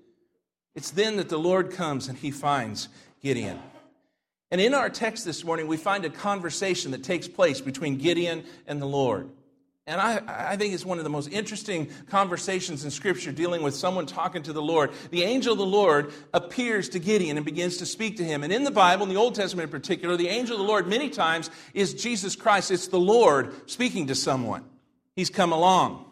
it's 0.75 0.91
then 0.91 1.15
that 1.15 1.29
the 1.29 1.39
Lord 1.39 1.71
comes 1.71 2.09
and 2.09 2.17
he 2.17 2.31
finds 2.31 2.89
Gideon. 3.21 3.57
And 4.51 4.59
in 4.59 4.73
our 4.73 4.89
text 4.89 5.23
this 5.23 5.45
morning, 5.45 5.67
we 5.67 5.77
find 5.77 6.03
a 6.03 6.09
conversation 6.09 6.91
that 6.91 7.01
takes 7.01 7.29
place 7.29 7.61
between 7.61 7.95
Gideon 7.95 8.43
and 8.67 8.81
the 8.81 8.87
Lord. 8.87 9.29
And 9.87 10.01
I, 10.01 10.21
I 10.27 10.55
think 10.57 10.73
it's 10.73 10.85
one 10.85 10.97
of 10.97 11.03
the 11.03 11.11
most 11.11 11.31
interesting 11.31 11.89
conversations 12.09 12.83
in 12.83 12.89
Scripture 12.89 13.31
dealing 13.31 13.61
with 13.61 13.75
someone 13.75 14.07
talking 14.07 14.41
to 14.43 14.53
the 14.53 14.61
Lord. 14.61 14.91
The 15.11 15.23
angel 15.23 15.53
of 15.53 15.59
the 15.59 15.65
Lord 15.65 16.11
appears 16.33 16.89
to 16.89 16.99
Gideon 16.99 17.37
and 17.37 17.45
begins 17.45 17.77
to 17.77 17.85
speak 17.85 18.17
to 18.17 18.23
him. 18.23 18.43
And 18.43 18.51
in 18.51 18.63
the 18.63 18.71
Bible, 18.71 19.03
in 19.03 19.09
the 19.09 19.19
Old 19.19 19.35
Testament 19.35 19.67
in 19.67 19.71
particular, 19.71 20.17
the 20.17 20.29
angel 20.29 20.55
of 20.55 20.59
the 20.59 20.67
Lord 20.67 20.87
many 20.87 21.09
times 21.09 21.51
is 21.75 21.93
Jesus 21.93 22.35
Christ. 22.35 22.71
It's 22.71 22.87
the 22.87 22.99
Lord 22.99 23.69
speaking 23.69 24.07
to 24.07 24.15
someone. 24.15 24.65
He's 25.15 25.29
come 25.29 25.51
along. 25.51 26.05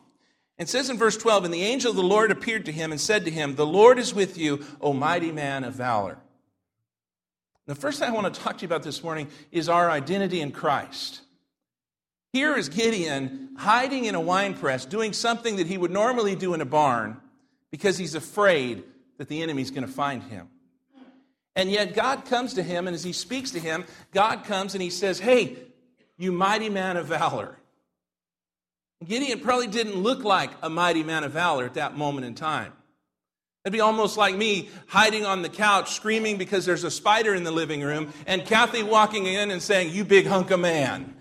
And 0.60 0.70
says 0.70 0.92
in 0.92 0.98
verse 0.98 1.18
12, 1.18 1.46
And 1.46 1.53
the 1.53 1.63
angel 1.63 1.89
of 1.89 1.98
the 1.98 2.03
Lord 2.03 2.30
appeared 2.30 2.65
to 2.65 2.72
him 2.72 2.92
and 2.92 3.01
said 3.01 3.25
to 3.25 3.32
him, 3.32 3.56
The 3.56 3.65
Lord 3.65 3.98
is 3.98 4.13
with 4.13 4.38
you, 4.38 4.63
O 4.82 4.94
mighty 4.94 5.32
man 5.32 5.63
of 5.63 5.74
valor. 5.74 6.20
The 7.65 7.74
first 7.74 8.00
thing 8.00 8.10
I 8.10 8.13
want 8.13 8.32
to 8.32 8.39
talk 8.39 8.60
to 8.60 8.62
you 8.62 8.68
about 8.68 8.84
this 8.84 9.03
morning 9.03 9.30
is 9.51 9.68
our 9.68 9.89
identity 9.89 10.42
in 10.42 10.51
Christ. 10.51 11.22
Here 12.33 12.57
is 12.57 12.67
Gideon 12.67 13.49
hiding 13.57 14.05
in 14.05 14.15
a 14.15 14.19
wine 14.19 14.55
press, 14.55 14.85
doing 14.85 15.13
something 15.13 15.57
that 15.57 15.67
he 15.67 15.77
would 15.77 15.91
normally 15.91 16.35
do 16.35 16.55
in 16.55 16.61
a 16.61 16.65
barn 16.65 17.17
because 17.69 17.95
he's 17.99 18.15
afraid 18.15 18.83
that 19.19 19.29
the 19.29 19.43
enemy's 19.43 19.69
going 19.69 19.85
to 19.85 19.91
find 19.91 20.23
him. 20.23 20.49
And 21.55 21.69
yet 21.69 21.93
God 21.93 22.25
comes 22.25 22.55
to 22.55 22.63
him, 22.63 22.87
and 22.87 22.95
as 22.95 23.03
he 23.03 23.13
speaks 23.13 23.51
to 23.51 23.59
him, 23.59 23.85
God 24.11 24.45
comes 24.45 24.73
and 24.73 24.81
he 24.81 24.89
says, 24.89 25.19
Hey, 25.19 25.57
you 26.17 26.31
mighty 26.31 26.69
man 26.69 26.97
of 26.97 27.05
valor. 27.05 27.59
Gideon 29.05 29.39
probably 29.39 29.67
didn't 29.67 29.95
look 29.95 30.23
like 30.23 30.49
a 30.63 30.69
mighty 30.69 31.03
man 31.03 31.23
of 31.23 31.33
valor 31.33 31.65
at 31.65 31.75
that 31.75 31.95
moment 31.95 32.25
in 32.25 32.33
time. 32.33 32.73
It'd 33.63 33.73
be 33.73 33.79
almost 33.81 34.17
like 34.17 34.35
me 34.35 34.69
hiding 34.87 35.25
on 35.25 35.43
the 35.43 35.49
couch 35.49 35.91
screaming 35.91 36.37
because 36.37 36.65
there's 36.65 36.83
a 36.83 36.91
spider 36.91 37.35
in 37.35 37.43
the 37.43 37.51
living 37.51 37.81
room 37.81 38.11
and 38.25 38.43
Kathy 38.43 38.81
walking 38.81 39.27
in 39.27 39.51
and 39.51 39.61
saying, 39.61 39.93
You 39.93 40.03
big 40.03 40.25
hunk 40.25 40.49
of 40.49 40.59
man. 40.59 41.13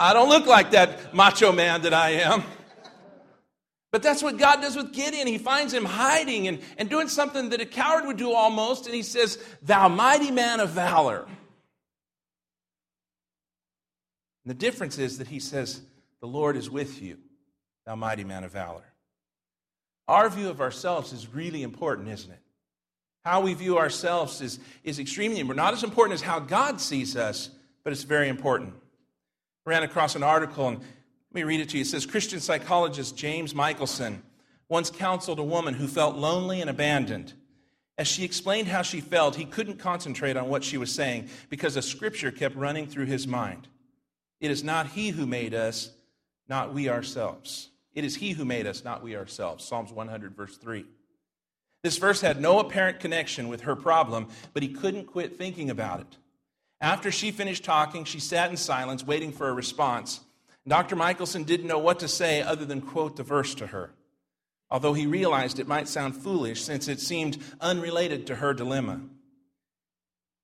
I 0.00 0.14
don't 0.14 0.30
look 0.30 0.46
like 0.46 0.70
that 0.70 1.14
macho 1.14 1.52
man 1.52 1.82
that 1.82 1.92
I 1.92 2.12
am. 2.12 2.42
But 3.92 4.02
that's 4.02 4.22
what 4.22 4.38
God 4.38 4.62
does 4.62 4.74
with 4.74 4.94
Gideon. 4.94 5.26
He 5.26 5.36
finds 5.36 5.74
him 5.74 5.84
hiding 5.84 6.48
and, 6.48 6.60
and 6.78 6.88
doing 6.88 7.08
something 7.08 7.50
that 7.50 7.60
a 7.60 7.66
coward 7.66 8.06
would 8.06 8.16
do 8.16 8.32
almost, 8.32 8.86
and 8.86 8.94
he 8.94 9.02
says, 9.02 9.38
Thou 9.62 9.88
mighty 9.88 10.30
man 10.30 10.60
of 10.60 10.70
valor. 10.70 11.26
And 14.44 14.46
the 14.46 14.54
difference 14.54 14.96
is 14.96 15.18
that 15.18 15.26
he 15.26 15.38
says, 15.38 15.82
The 16.20 16.28
Lord 16.28 16.56
is 16.56 16.70
with 16.70 17.02
you, 17.02 17.18
thou 17.84 17.94
mighty 17.94 18.24
man 18.24 18.44
of 18.44 18.52
valor. 18.52 18.94
Our 20.08 20.30
view 20.30 20.48
of 20.48 20.62
ourselves 20.62 21.12
is 21.12 21.28
really 21.28 21.62
important, 21.62 22.08
isn't 22.08 22.30
it? 22.30 22.40
How 23.22 23.42
we 23.42 23.52
view 23.52 23.76
ourselves 23.76 24.40
is, 24.40 24.60
is 24.82 24.98
extremely 24.98 25.40
important. 25.40 25.62
Not 25.62 25.74
as 25.74 25.84
important 25.84 26.14
as 26.14 26.22
how 26.22 26.38
God 26.38 26.80
sees 26.80 27.16
us, 27.16 27.50
but 27.84 27.92
it's 27.92 28.04
very 28.04 28.30
important 28.30 28.72
ran 29.64 29.82
across 29.82 30.16
an 30.16 30.22
article, 30.22 30.68
and 30.68 30.78
let 30.78 31.34
me 31.34 31.42
read 31.42 31.60
it 31.60 31.68
to 31.70 31.76
you. 31.76 31.82
It 31.82 31.86
says 31.86 32.06
Christian 32.06 32.40
psychologist 32.40 33.16
James 33.16 33.54
Michelson 33.54 34.22
once 34.68 34.90
counseled 34.90 35.38
a 35.38 35.44
woman 35.44 35.74
who 35.74 35.86
felt 35.86 36.16
lonely 36.16 36.60
and 36.60 36.70
abandoned. 36.70 37.34
As 37.98 38.08
she 38.08 38.24
explained 38.24 38.68
how 38.68 38.82
she 38.82 39.00
felt, 39.00 39.36
he 39.36 39.44
couldn't 39.44 39.78
concentrate 39.78 40.36
on 40.36 40.48
what 40.48 40.64
she 40.64 40.78
was 40.78 40.94
saying 40.94 41.28
because 41.50 41.76
a 41.76 41.82
scripture 41.82 42.30
kept 42.30 42.56
running 42.56 42.86
through 42.86 43.06
his 43.06 43.26
mind. 43.26 43.68
It 44.40 44.50
is 44.50 44.64
not 44.64 44.86
he 44.86 45.10
who 45.10 45.26
made 45.26 45.54
us, 45.54 45.90
not 46.48 46.72
we 46.72 46.88
ourselves. 46.88 47.68
It 47.94 48.04
is 48.04 48.16
he 48.16 48.30
who 48.30 48.44
made 48.44 48.66
us, 48.66 48.84
not 48.84 49.02
we 49.02 49.16
ourselves. 49.16 49.64
Psalms 49.64 49.92
100, 49.92 50.34
verse 50.34 50.56
3. 50.56 50.86
This 51.82 51.98
verse 51.98 52.20
had 52.20 52.40
no 52.40 52.58
apparent 52.58 53.00
connection 53.00 53.48
with 53.48 53.62
her 53.62 53.76
problem, 53.76 54.28
but 54.52 54.62
he 54.62 54.68
couldn't 54.68 55.06
quit 55.06 55.36
thinking 55.36 55.70
about 55.70 56.00
it. 56.00 56.16
After 56.80 57.12
she 57.12 57.30
finished 57.30 57.64
talking, 57.64 58.04
she 58.04 58.20
sat 58.20 58.50
in 58.50 58.56
silence, 58.56 59.04
waiting 59.04 59.32
for 59.32 59.48
a 59.48 59.52
response. 59.52 60.20
Dr. 60.66 60.96
Michelson 60.96 61.44
didn't 61.44 61.66
know 61.66 61.78
what 61.78 62.00
to 62.00 62.08
say 62.08 62.42
other 62.42 62.64
than 62.64 62.80
quote 62.80 63.16
the 63.16 63.22
verse 63.22 63.54
to 63.56 63.66
her, 63.66 63.92
although 64.70 64.94
he 64.94 65.06
realized 65.06 65.58
it 65.58 65.68
might 65.68 65.88
sound 65.88 66.16
foolish 66.16 66.62
since 66.62 66.88
it 66.88 67.00
seemed 67.00 67.38
unrelated 67.60 68.26
to 68.26 68.36
her 68.36 68.54
dilemma. 68.54 69.00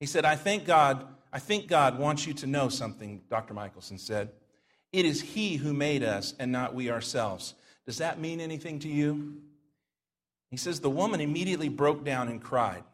He 0.00 0.06
said, 0.06 0.24
I 0.24 0.36
think 0.36 0.66
God, 0.66 1.06
I 1.32 1.38
think 1.38 1.68
God 1.68 1.98
wants 1.98 2.26
you 2.26 2.34
to 2.34 2.46
know 2.46 2.68
something, 2.68 3.22
Dr. 3.30 3.54
Michelson 3.54 3.98
said. 3.98 4.30
It 4.92 5.04
is 5.04 5.20
He 5.20 5.56
who 5.56 5.72
made 5.72 6.02
us 6.02 6.34
and 6.38 6.52
not 6.52 6.74
we 6.74 6.90
ourselves. 6.90 7.54
Does 7.86 7.98
that 7.98 8.20
mean 8.20 8.40
anything 8.40 8.78
to 8.80 8.88
you? 8.88 9.42
He 10.50 10.56
says, 10.56 10.80
The 10.80 10.90
woman 10.90 11.20
immediately 11.20 11.68
broke 11.68 12.04
down 12.04 12.28
and 12.28 12.42
cried. 12.42 12.84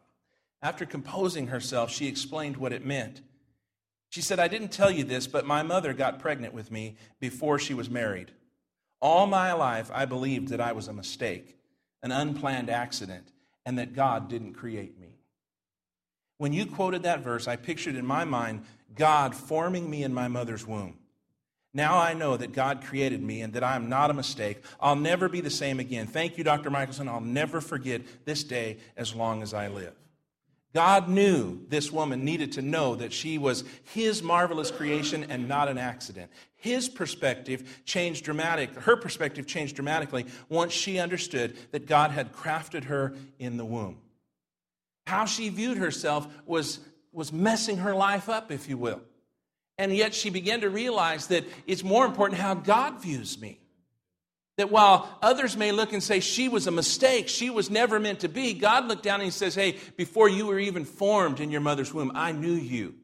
After 0.61 0.85
composing 0.85 1.47
herself, 1.47 1.91
she 1.91 2.07
explained 2.07 2.57
what 2.57 2.73
it 2.73 2.85
meant. 2.85 3.21
She 4.13 4.21
said, 4.21 4.39
I 4.39 4.47
didn't 4.47 4.71
tell 4.71 4.91
you 4.91 5.03
this, 5.03 5.25
but 5.25 5.43
my 5.43 5.63
mother 5.63 5.91
got 5.91 6.19
pregnant 6.19 6.53
with 6.53 6.69
me 6.69 6.97
before 7.19 7.57
she 7.57 7.73
was 7.73 7.89
married. 7.89 8.29
All 9.01 9.25
my 9.25 9.53
life, 9.53 9.89
I 9.91 10.05
believed 10.05 10.49
that 10.49 10.61
I 10.61 10.71
was 10.73 10.87
a 10.87 10.93
mistake, 10.93 11.57
an 12.03 12.11
unplanned 12.11 12.69
accident, 12.69 13.29
and 13.65 13.79
that 13.79 13.95
God 13.95 14.29
didn't 14.29 14.53
create 14.53 14.99
me. 14.99 15.17
When 16.37 16.53
you 16.53 16.67
quoted 16.67 17.01
that 17.01 17.21
verse, 17.21 17.47
I 17.47 17.55
pictured 17.55 17.95
in 17.95 18.05
my 18.05 18.23
mind 18.23 18.65
God 18.93 19.33
forming 19.33 19.89
me 19.89 20.03
in 20.03 20.13
my 20.13 20.27
mother's 20.27 20.67
womb. 20.67 20.99
Now 21.73 21.97
I 21.97 22.13
know 22.13 22.37
that 22.37 22.53
God 22.53 22.83
created 22.83 23.23
me 23.23 23.41
and 23.41 23.53
that 23.53 23.63
I 23.63 23.75
am 23.75 23.89
not 23.89 24.11
a 24.11 24.13
mistake. 24.13 24.61
I'll 24.79 24.95
never 24.95 25.27
be 25.27 25.41
the 25.41 25.49
same 25.49 25.79
again. 25.79 26.05
Thank 26.05 26.37
you, 26.37 26.43
Dr. 26.43 26.69
Michelson. 26.69 27.09
I'll 27.09 27.19
never 27.19 27.61
forget 27.61 28.03
this 28.25 28.43
day 28.43 28.77
as 28.95 29.15
long 29.15 29.41
as 29.41 29.55
I 29.55 29.69
live. 29.69 29.95
God 30.73 31.07
knew 31.07 31.59
this 31.69 31.91
woman 31.91 32.25
needed 32.25 32.53
to 32.53 32.61
know 32.63 32.95
that 32.95 33.13
she 33.13 33.37
was 33.37 33.63
his 33.93 34.23
marvelous 34.23 34.71
creation 34.71 35.25
and 35.29 35.47
not 35.47 35.69
an 35.69 35.77
accident. 35.77 36.31
His 36.55 36.89
perspective 36.89 37.81
changed 37.85 38.25
dramatic, 38.25 38.73
her 38.75 38.95
perspective 38.95 39.45
changed 39.45 39.75
dramatically 39.75 40.25
once 40.49 40.73
she 40.73 40.97
understood 40.97 41.55
that 41.71 41.85
God 41.85 42.09
had 42.11 42.33
crafted 42.33 42.85
her 42.85 43.13
in 43.37 43.57
the 43.57 43.65
womb. 43.65 43.97
How 45.05 45.25
she 45.25 45.49
viewed 45.49 45.77
herself 45.77 46.27
was, 46.45 46.79
was 47.11 47.31
messing 47.31 47.77
her 47.77 47.93
life 47.93 48.27
up, 48.27 48.51
if 48.51 48.67
you 48.67 48.77
will. 48.77 49.01
And 49.77 49.95
yet 49.95 50.15
she 50.15 50.29
began 50.29 50.61
to 50.61 50.69
realize 50.69 51.27
that 51.27 51.45
it's 51.67 51.83
more 51.83 52.05
important 52.05 52.39
how 52.39 52.53
God 52.53 53.01
views 53.01 53.39
me. 53.39 53.59
That 54.57 54.71
while 54.71 55.17
others 55.21 55.57
may 55.57 55.71
look 55.71 55.93
and 55.93 56.03
say, 56.03 56.19
she 56.19 56.47
was 56.47 56.67
a 56.67 56.71
mistake, 56.71 57.27
she 57.27 57.49
was 57.49 57.71
never 57.71 57.99
meant 57.99 58.19
to 58.19 58.29
be, 58.29 58.53
God 58.53 58.87
looked 58.87 59.03
down 59.03 59.15
and 59.15 59.23
He 59.23 59.31
says, 59.31 59.55
hey, 59.55 59.77
before 59.97 60.29
you 60.29 60.45
were 60.45 60.59
even 60.59 60.85
formed 60.85 61.39
in 61.39 61.49
your 61.49 61.61
mother's 61.61 61.93
womb, 61.93 62.11
I 62.13 62.33
knew 62.33 62.53
you. 62.53 62.95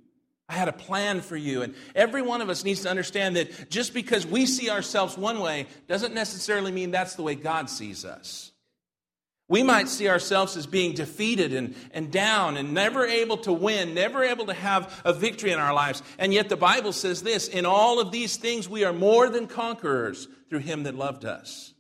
I 0.48 0.54
had 0.54 0.68
a 0.68 0.74
plan 0.74 1.22
for 1.22 1.36
you. 1.36 1.62
And 1.62 1.76
every 1.94 2.24
one 2.24 2.42
of 2.42 2.50
us 2.50 2.64
needs 2.64 2.82
to 2.82 2.90
understand 2.90 3.36
that 3.36 3.70
just 3.70 3.94
because 3.94 4.26
we 4.26 4.48
see 4.48 4.70
ourselves 4.70 5.18
one 5.18 5.40
way 5.40 5.68
doesn't 5.88 6.14
necessarily 6.14 6.72
mean 6.72 6.90
that's 6.92 7.16
the 7.16 7.22
way 7.22 7.36
God 7.36 7.70
sees 7.70 8.04
us. 8.04 8.52
We 9.50 9.64
might 9.64 9.90
see 9.90 10.08
ourselves 10.08 10.56
as 10.56 10.68
being 10.68 10.94
defeated 10.94 11.54
and, 11.54 11.76
and 11.92 12.12
down 12.12 12.56
and 12.56 12.76
never 12.76 13.06
able 13.06 13.38
to 13.38 13.52
win, 13.52 13.96
never 13.96 14.24
able 14.24 14.46
to 14.46 14.54
have 14.54 15.02
a 15.04 15.12
victory 15.12 15.52
in 15.52 15.58
our 15.58 15.74
lives. 15.74 16.04
And 16.20 16.32
yet 16.32 16.50
the 16.50 16.56
Bible 16.56 16.94
says 16.94 17.24
this 17.24 17.48
in 17.48 17.66
all 17.66 18.00
of 18.00 18.12
these 18.12 18.38
things, 18.38 18.70
we 18.70 18.84
are 18.84 18.94
more 18.94 19.28
than 19.28 19.48
conquerors 19.48 20.28
through 20.50 20.60
him 20.60 20.84
that 20.84 20.94
loved 20.94 21.26
us. 21.26 21.74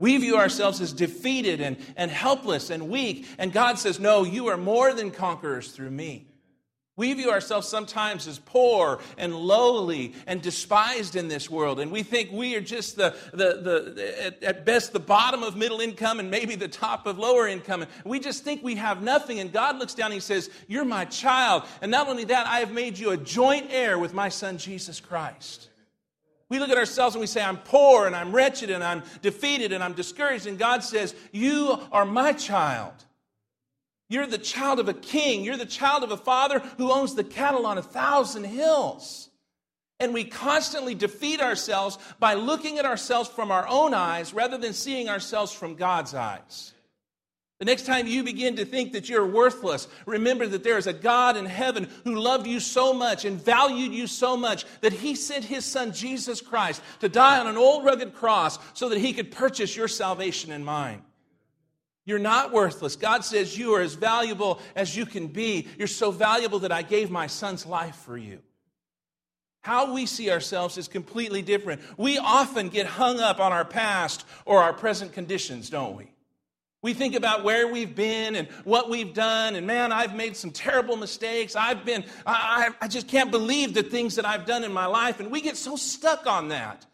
We 0.00 0.16
view 0.16 0.38
ourselves 0.38 0.80
as 0.80 0.94
defeated 0.94 1.60
and, 1.60 1.76
and 1.94 2.10
helpless 2.10 2.70
and 2.70 2.88
weak. 2.88 3.26
And 3.38 3.52
God 3.52 3.78
says, 3.78 4.00
No, 4.00 4.24
you 4.24 4.48
are 4.48 4.56
more 4.56 4.92
than 4.94 5.10
conquerors 5.10 5.72
through 5.72 5.90
me. 5.90 6.33
We 6.96 7.12
view 7.14 7.30
ourselves 7.30 7.66
sometimes 7.66 8.28
as 8.28 8.38
poor 8.38 9.00
and 9.18 9.34
lowly 9.34 10.14
and 10.28 10.40
despised 10.40 11.16
in 11.16 11.26
this 11.26 11.50
world. 11.50 11.80
And 11.80 11.90
we 11.90 12.04
think 12.04 12.30
we 12.30 12.54
are 12.54 12.60
just 12.60 12.94
the, 12.94 13.16
the, 13.32 13.60
the 13.94 14.24
at, 14.26 14.42
at, 14.44 14.64
best, 14.64 14.92
the 14.92 15.00
bottom 15.00 15.42
of 15.42 15.56
middle 15.56 15.80
income 15.80 16.20
and 16.20 16.30
maybe 16.30 16.54
the 16.54 16.68
top 16.68 17.08
of 17.08 17.18
lower 17.18 17.48
income. 17.48 17.82
And 17.82 17.90
we 18.04 18.20
just 18.20 18.44
think 18.44 18.62
we 18.62 18.76
have 18.76 19.02
nothing. 19.02 19.40
And 19.40 19.52
God 19.52 19.80
looks 19.80 19.94
down 19.94 20.06
and 20.06 20.14
He 20.14 20.20
says, 20.20 20.50
You're 20.68 20.84
my 20.84 21.04
child. 21.04 21.64
And 21.82 21.90
not 21.90 22.08
only 22.08 22.24
that, 22.26 22.46
I 22.46 22.60
have 22.60 22.70
made 22.70 22.96
you 22.96 23.10
a 23.10 23.16
joint 23.16 23.66
heir 23.70 23.98
with 23.98 24.14
my 24.14 24.28
son, 24.28 24.56
Jesus 24.56 25.00
Christ. 25.00 25.70
We 26.48 26.60
look 26.60 26.70
at 26.70 26.78
ourselves 26.78 27.16
and 27.16 27.20
we 27.20 27.26
say, 27.26 27.42
I'm 27.42 27.56
poor 27.56 28.06
and 28.06 28.14
I'm 28.14 28.30
wretched 28.30 28.70
and 28.70 28.84
I'm 28.84 29.02
defeated 29.20 29.72
and 29.72 29.82
I'm 29.82 29.94
discouraged. 29.94 30.46
And 30.46 30.60
God 30.60 30.84
says, 30.84 31.12
You 31.32 31.80
are 31.90 32.04
my 32.04 32.32
child. 32.34 32.92
You're 34.14 34.28
the 34.28 34.38
child 34.38 34.78
of 34.78 34.88
a 34.88 34.94
king. 34.94 35.42
You're 35.42 35.56
the 35.56 35.66
child 35.66 36.04
of 36.04 36.12
a 36.12 36.16
father 36.16 36.60
who 36.78 36.92
owns 36.92 37.16
the 37.16 37.24
cattle 37.24 37.66
on 37.66 37.78
a 37.78 37.82
thousand 37.82 38.44
hills. 38.44 39.28
And 39.98 40.14
we 40.14 40.22
constantly 40.22 40.94
defeat 40.94 41.40
ourselves 41.40 41.98
by 42.20 42.34
looking 42.34 42.78
at 42.78 42.84
ourselves 42.84 43.28
from 43.28 43.50
our 43.50 43.66
own 43.66 43.92
eyes 43.92 44.32
rather 44.32 44.56
than 44.56 44.72
seeing 44.72 45.08
ourselves 45.08 45.50
from 45.50 45.74
God's 45.74 46.14
eyes. 46.14 46.74
The 47.58 47.64
next 47.64 47.86
time 47.86 48.06
you 48.06 48.22
begin 48.22 48.54
to 48.54 48.64
think 48.64 48.92
that 48.92 49.08
you're 49.08 49.26
worthless, 49.26 49.88
remember 50.06 50.46
that 50.46 50.62
there 50.62 50.78
is 50.78 50.86
a 50.86 50.92
God 50.92 51.36
in 51.36 51.46
heaven 51.46 51.88
who 52.04 52.14
loved 52.14 52.46
you 52.46 52.60
so 52.60 52.94
much 52.94 53.24
and 53.24 53.44
valued 53.44 53.92
you 53.92 54.06
so 54.06 54.36
much 54.36 54.64
that 54.80 54.92
he 54.92 55.16
sent 55.16 55.44
his 55.44 55.64
son 55.64 55.92
Jesus 55.92 56.40
Christ 56.40 56.82
to 57.00 57.08
die 57.08 57.40
on 57.40 57.48
an 57.48 57.56
old 57.56 57.84
rugged 57.84 58.14
cross 58.14 58.60
so 58.74 58.90
that 58.90 58.98
he 58.98 59.12
could 59.12 59.32
purchase 59.32 59.74
your 59.74 59.88
salvation 59.88 60.52
and 60.52 60.64
mine. 60.64 61.02
You're 62.06 62.18
not 62.18 62.52
worthless. 62.52 62.96
God 62.96 63.24
says 63.24 63.56
you 63.56 63.74
are 63.74 63.80
as 63.80 63.94
valuable 63.94 64.60
as 64.76 64.96
you 64.96 65.06
can 65.06 65.26
be. 65.26 65.68
You're 65.78 65.86
so 65.88 66.10
valuable 66.10 66.58
that 66.60 66.72
I 66.72 66.82
gave 66.82 67.10
my 67.10 67.26
son's 67.26 67.64
life 67.64 67.96
for 67.96 68.16
you. 68.16 68.40
How 69.62 69.94
we 69.94 70.04
see 70.04 70.30
ourselves 70.30 70.76
is 70.76 70.88
completely 70.88 71.40
different. 71.40 71.80
We 71.96 72.18
often 72.18 72.68
get 72.68 72.86
hung 72.86 73.20
up 73.20 73.40
on 73.40 73.52
our 73.52 73.64
past 73.64 74.26
or 74.44 74.62
our 74.62 74.74
present 74.74 75.14
conditions, 75.14 75.70
don't 75.70 75.96
we? 75.96 76.10
We 76.82 76.92
think 76.92 77.14
about 77.14 77.44
where 77.44 77.66
we've 77.66 77.94
been 77.94 78.36
and 78.36 78.46
what 78.64 78.90
we've 78.90 79.14
done, 79.14 79.56
and 79.56 79.66
man, 79.66 79.90
I've 79.90 80.14
made 80.14 80.36
some 80.36 80.50
terrible 80.50 80.98
mistakes. 80.98 81.56
I've 81.56 81.82
been, 81.82 82.04
I, 82.26 82.72
I, 82.78 82.88
just 82.88 83.08
can't 83.08 83.30
believe 83.30 83.72
the 83.72 83.82
things 83.82 84.16
that 84.16 84.26
I've 84.26 84.44
done 84.44 84.64
in 84.64 84.72
my 84.72 84.84
life, 84.84 85.18
and 85.18 85.30
we 85.30 85.40
get 85.40 85.56
so 85.56 85.76
stuck 85.76 86.26
on 86.26 86.48
that. 86.48 86.84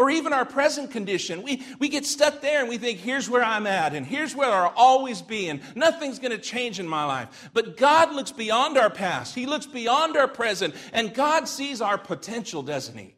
Or 0.00 0.08
even 0.08 0.32
our 0.32 0.46
present 0.46 0.90
condition. 0.90 1.42
We, 1.42 1.62
we 1.78 1.90
get 1.90 2.06
stuck 2.06 2.40
there 2.40 2.60
and 2.60 2.70
we 2.70 2.78
think, 2.78 3.00
here's 3.00 3.28
where 3.28 3.44
I'm 3.44 3.66
at, 3.66 3.94
and 3.94 4.06
here's 4.06 4.34
where 4.34 4.48
I'll 4.48 4.72
always 4.74 5.20
be, 5.20 5.48
and 5.50 5.60
nothing's 5.74 6.18
going 6.18 6.30
to 6.30 6.38
change 6.38 6.80
in 6.80 6.88
my 6.88 7.04
life. 7.04 7.50
But 7.52 7.76
God 7.76 8.14
looks 8.14 8.32
beyond 8.32 8.78
our 8.78 8.88
past, 8.88 9.34
He 9.34 9.44
looks 9.44 9.66
beyond 9.66 10.16
our 10.16 10.26
present, 10.26 10.74
and 10.94 11.12
God 11.12 11.46
sees 11.46 11.82
our 11.82 11.98
potential, 11.98 12.62
doesn't 12.62 12.96
He? 12.96 13.14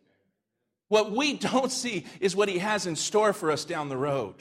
What 0.89 1.13
we 1.13 1.35
don't 1.35 1.71
see 1.71 2.05
is 2.19 2.35
what 2.35 2.49
He 2.49 2.59
has 2.59 2.85
in 2.85 2.97
store 2.97 3.33
for 3.33 3.53
us 3.53 3.65
down 3.65 3.89
the 3.89 3.97
road. 3.97 4.35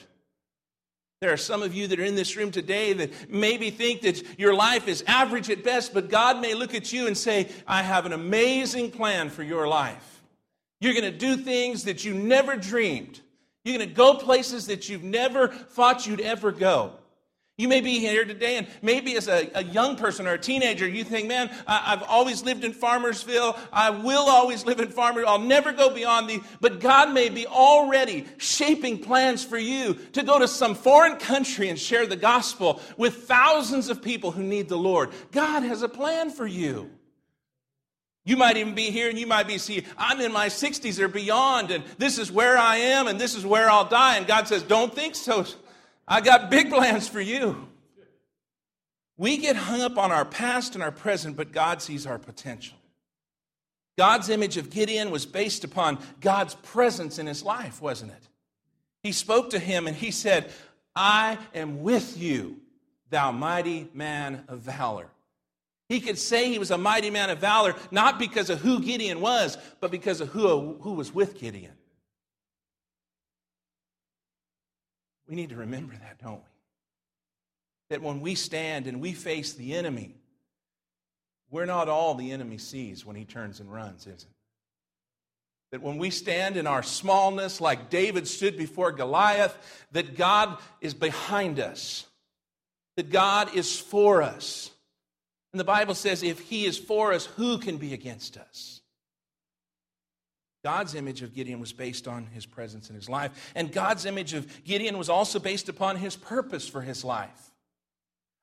There 1.20 1.32
are 1.32 1.36
some 1.36 1.62
of 1.62 1.72
you 1.72 1.86
that 1.86 2.00
are 2.00 2.04
in 2.04 2.16
this 2.16 2.36
room 2.36 2.50
today 2.50 2.92
that 2.92 3.30
maybe 3.30 3.70
think 3.70 4.00
that 4.00 4.20
your 4.36 4.52
life 4.52 4.88
is 4.88 5.04
average 5.06 5.48
at 5.48 5.62
best, 5.62 5.94
but 5.94 6.10
God 6.10 6.40
may 6.40 6.54
look 6.54 6.74
at 6.74 6.92
you 6.92 7.06
and 7.06 7.16
say, 7.16 7.48
I 7.68 7.84
have 7.84 8.04
an 8.04 8.12
amazing 8.12 8.90
plan 8.90 9.30
for 9.30 9.44
your 9.44 9.68
life. 9.68 10.11
You're 10.82 10.94
going 10.94 11.04
to 11.04 11.16
do 11.16 11.36
things 11.36 11.84
that 11.84 12.04
you 12.04 12.12
never 12.12 12.56
dreamed. 12.56 13.20
You're 13.64 13.78
going 13.78 13.88
to 13.88 13.94
go 13.94 14.14
places 14.14 14.66
that 14.66 14.88
you've 14.88 15.04
never 15.04 15.46
thought 15.46 16.08
you'd 16.08 16.20
ever 16.20 16.50
go. 16.50 16.94
You 17.56 17.68
may 17.68 17.80
be 17.80 18.00
here 18.00 18.24
today, 18.24 18.56
and 18.56 18.66
maybe 18.82 19.14
as 19.16 19.28
a, 19.28 19.48
a 19.54 19.62
young 19.62 19.94
person 19.94 20.26
or 20.26 20.32
a 20.32 20.38
teenager, 20.38 20.88
you 20.88 21.04
think, 21.04 21.28
man, 21.28 21.54
I, 21.68 21.90
have 21.90 22.02
always 22.02 22.42
lived 22.42 22.64
in 22.64 22.72
Farmersville. 22.72 23.56
I 23.72 23.90
will 23.90 24.28
always 24.28 24.66
live 24.66 24.80
in 24.80 24.88
Farmersville. 24.88 25.28
I'll 25.28 25.38
never 25.38 25.72
go 25.72 25.94
beyond 25.94 26.28
the. 26.28 26.40
But 26.60 26.80
God 26.80 27.12
may 27.12 27.28
be 27.28 27.46
already 27.46 28.26
shaping 28.38 28.98
plans 28.98 29.44
for 29.44 29.58
you 29.58 29.94
to 30.14 30.24
go 30.24 30.40
to 30.40 30.48
some 30.48 30.74
foreign 30.74 31.16
country 31.18 31.68
and 31.68 31.78
share 31.78 32.08
the 32.08 32.16
gospel 32.16 32.80
with 32.96 33.28
thousands 33.28 33.88
of 33.88 34.02
people 34.02 34.32
who 34.32 34.42
need 34.42 34.68
the 34.68 34.76
Lord. 34.76 35.10
God 35.30 35.62
has 35.62 35.82
a 35.82 35.88
plan 35.88 36.30
for 36.30 36.46
you. 36.46 36.90
You 38.24 38.36
might 38.36 38.56
even 38.56 38.74
be 38.74 38.90
here 38.90 39.08
and 39.08 39.18
you 39.18 39.26
might 39.26 39.48
be 39.48 39.58
see, 39.58 39.84
I'm 39.98 40.20
in 40.20 40.32
my 40.32 40.46
60s 40.46 41.00
or 41.00 41.08
beyond, 41.08 41.72
and 41.72 41.82
this 41.98 42.18
is 42.18 42.30
where 42.30 42.56
I 42.56 42.76
am, 42.76 43.08
and 43.08 43.20
this 43.20 43.34
is 43.34 43.44
where 43.44 43.68
I'll 43.68 43.88
die. 43.88 44.16
And 44.16 44.26
God 44.26 44.46
says, 44.46 44.62
Don't 44.62 44.94
think 44.94 45.16
so. 45.16 45.44
I 46.06 46.20
got 46.20 46.50
big 46.50 46.70
plans 46.70 47.08
for 47.08 47.20
you. 47.20 47.68
We 49.16 49.38
get 49.38 49.56
hung 49.56 49.82
up 49.82 49.98
on 49.98 50.10
our 50.10 50.24
past 50.24 50.74
and 50.74 50.82
our 50.82 50.92
present, 50.92 51.36
but 51.36 51.52
God 51.52 51.82
sees 51.82 52.06
our 52.06 52.18
potential. 52.18 52.76
God's 53.98 54.28
image 54.28 54.56
of 54.56 54.70
Gideon 54.70 55.10
was 55.10 55.26
based 55.26 55.64
upon 55.64 55.98
God's 56.20 56.54
presence 56.56 57.18
in 57.18 57.26
his 57.26 57.42
life, 57.42 57.82
wasn't 57.82 58.12
it? 58.12 58.28
He 59.02 59.12
spoke 59.12 59.50
to 59.50 59.58
him 59.58 59.86
and 59.86 59.96
he 59.96 60.10
said, 60.10 60.50
I 60.96 61.38
am 61.54 61.82
with 61.82 62.18
you, 62.18 62.60
thou 63.10 63.32
mighty 63.32 63.88
man 63.92 64.44
of 64.48 64.60
valor. 64.60 65.11
He 65.92 66.00
could 66.00 66.16
say 66.16 66.50
he 66.50 66.58
was 66.58 66.70
a 66.70 66.78
mighty 66.78 67.10
man 67.10 67.28
of 67.28 67.38
valor, 67.38 67.74
not 67.90 68.18
because 68.18 68.48
of 68.48 68.60
who 68.60 68.80
Gideon 68.80 69.20
was, 69.20 69.58
but 69.78 69.90
because 69.90 70.22
of 70.22 70.28
who, 70.28 70.78
who 70.80 70.94
was 70.94 71.12
with 71.12 71.38
Gideon. 71.38 71.74
We 75.28 75.36
need 75.36 75.50
to 75.50 75.56
remember 75.56 75.92
that, 75.92 76.16
don't 76.24 76.36
we? 76.36 76.50
That 77.90 78.00
when 78.00 78.22
we 78.22 78.36
stand 78.36 78.86
and 78.86 79.02
we 79.02 79.12
face 79.12 79.52
the 79.52 79.74
enemy, 79.74 80.14
we're 81.50 81.66
not 81.66 81.90
all 81.90 82.14
the 82.14 82.32
enemy 82.32 82.56
sees 82.56 83.04
when 83.04 83.14
he 83.14 83.26
turns 83.26 83.60
and 83.60 83.70
runs, 83.70 84.06
is 84.06 84.22
it? 84.22 84.26
That 85.72 85.82
when 85.82 85.98
we 85.98 86.08
stand 86.08 86.56
in 86.56 86.66
our 86.66 86.82
smallness, 86.82 87.60
like 87.60 87.90
David 87.90 88.26
stood 88.26 88.56
before 88.56 88.92
Goliath, 88.92 89.84
that 89.92 90.16
God 90.16 90.56
is 90.80 90.94
behind 90.94 91.60
us, 91.60 92.06
that 92.96 93.10
God 93.10 93.54
is 93.54 93.78
for 93.78 94.22
us. 94.22 94.70
And 95.52 95.60
the 95.60 95.64
Bible 95.64 95.94
says, 95.94 96.22
if 96.22 96.40
he 96.40 96.64
is 96.64 96.78
for 96.78 97.12
us, 97.12 97.26
who 97.26 97.58
can 97.58 97.76
be 97.76 97.92
against 97.92 98.36
us? 98.36 98.80
God's 100.64 100.94
image 100.94 101.22
of 101.22 101.34
Gideon 101.34 101.60
was 101.60 101.72
based 101.72 102.08
on 102.08 102.26
his 102.26 102.46
presence 102.46 102.88
in 102.88 102.94
his 102.94 103.08
life. 103.08 103.52
And 103.54 103.72
God's 103.72 104.06
image 104.06 104.32
of 104.32 104.64
Gideon 104.64 104.96
was 104.96 105.08
also 105.08 105.38
based 105.38 105.68
upon 105.68 105.96
his 105.96 106.16
purpose 106.16 106.68
for 106.68 106.80
his 106.80 107.04
life. 107.04 107.51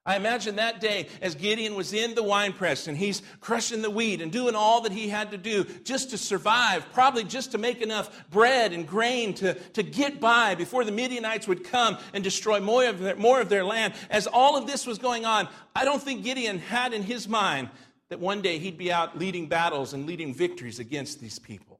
I 0.05 0.15
imagine 0.15 0.55
that 0.55 0.79
day 0.79 1.07
as 1.21 1.35
Gideon 1.35 1.75
was 1.75 1.93
in 1.93 2.15
the 2.15 2.23
wine 2.23 2.53
press 2.53 2.87
and 2.87 2.97
he's 2.97 3.21
crushing 3.41 3.81
the 3.81 3.89
wheat 3.89 4.21
and 4.21 4.31
doing 4.31 4.55
all 4.55 4.81
that 4.81 4.91
he 4.91 5.09
had 5.09 5.31
to 5.31 5.37
do 5.37 5.65
just 5.83 6.11
to 6.11 6.17
survive, 6.17 6.85
probably 6.93 7.23
just 7.23 7.51
to 7.51 7.57
make 7.57 7.81
enough 7.81 8.29
bread 8.29 8.71
and 8.71 8.87
grain 8.87 9.33
to, 9.35 9.53
to 9.53 9.83
get 9.83 10.19
by 10.19 10.55
before 10.55 10.85
the 10.85 10.91
Midianites 10.91 11.47
would 11.47 11.63
come 11.63 11.97
and 12.13 12.23
destroy 12.23 12.59
more 12.59 12.85
of, 12.85 12.99
their, 12.99 13.15
more 13.17 13.41
of 13.41 13.49
their 13.49 13.65
land. 13.65 13.93
As 14.09 14.25
all 14.25 14.57
of 14.57 14.65
this 14.65 14.87
was 14.87 14.97
going 14.97 15.25
on, 15.25 15.47
I 15.75 15.85
don't 15.85 16.01
think 16.01 16.23
Gideon 16.23 16.59
had 16.59 16.93
in 16.93 17.03
his 17.03 17.27
mind 17.27 17.69
that 18.09 18.19
one 18.19 18.41
day 18.41 18.57
he'd 18.57 18.77
be 18.77 18.91
out 18.91 19.19
leading 19.19 19.47
battles 19.47 19.93
and 19.93 20.05
leading 20.05 20.33
victories 20.33 20.79
against 20.79 21.19
these 21.19 21.39
people. 21.39 21.79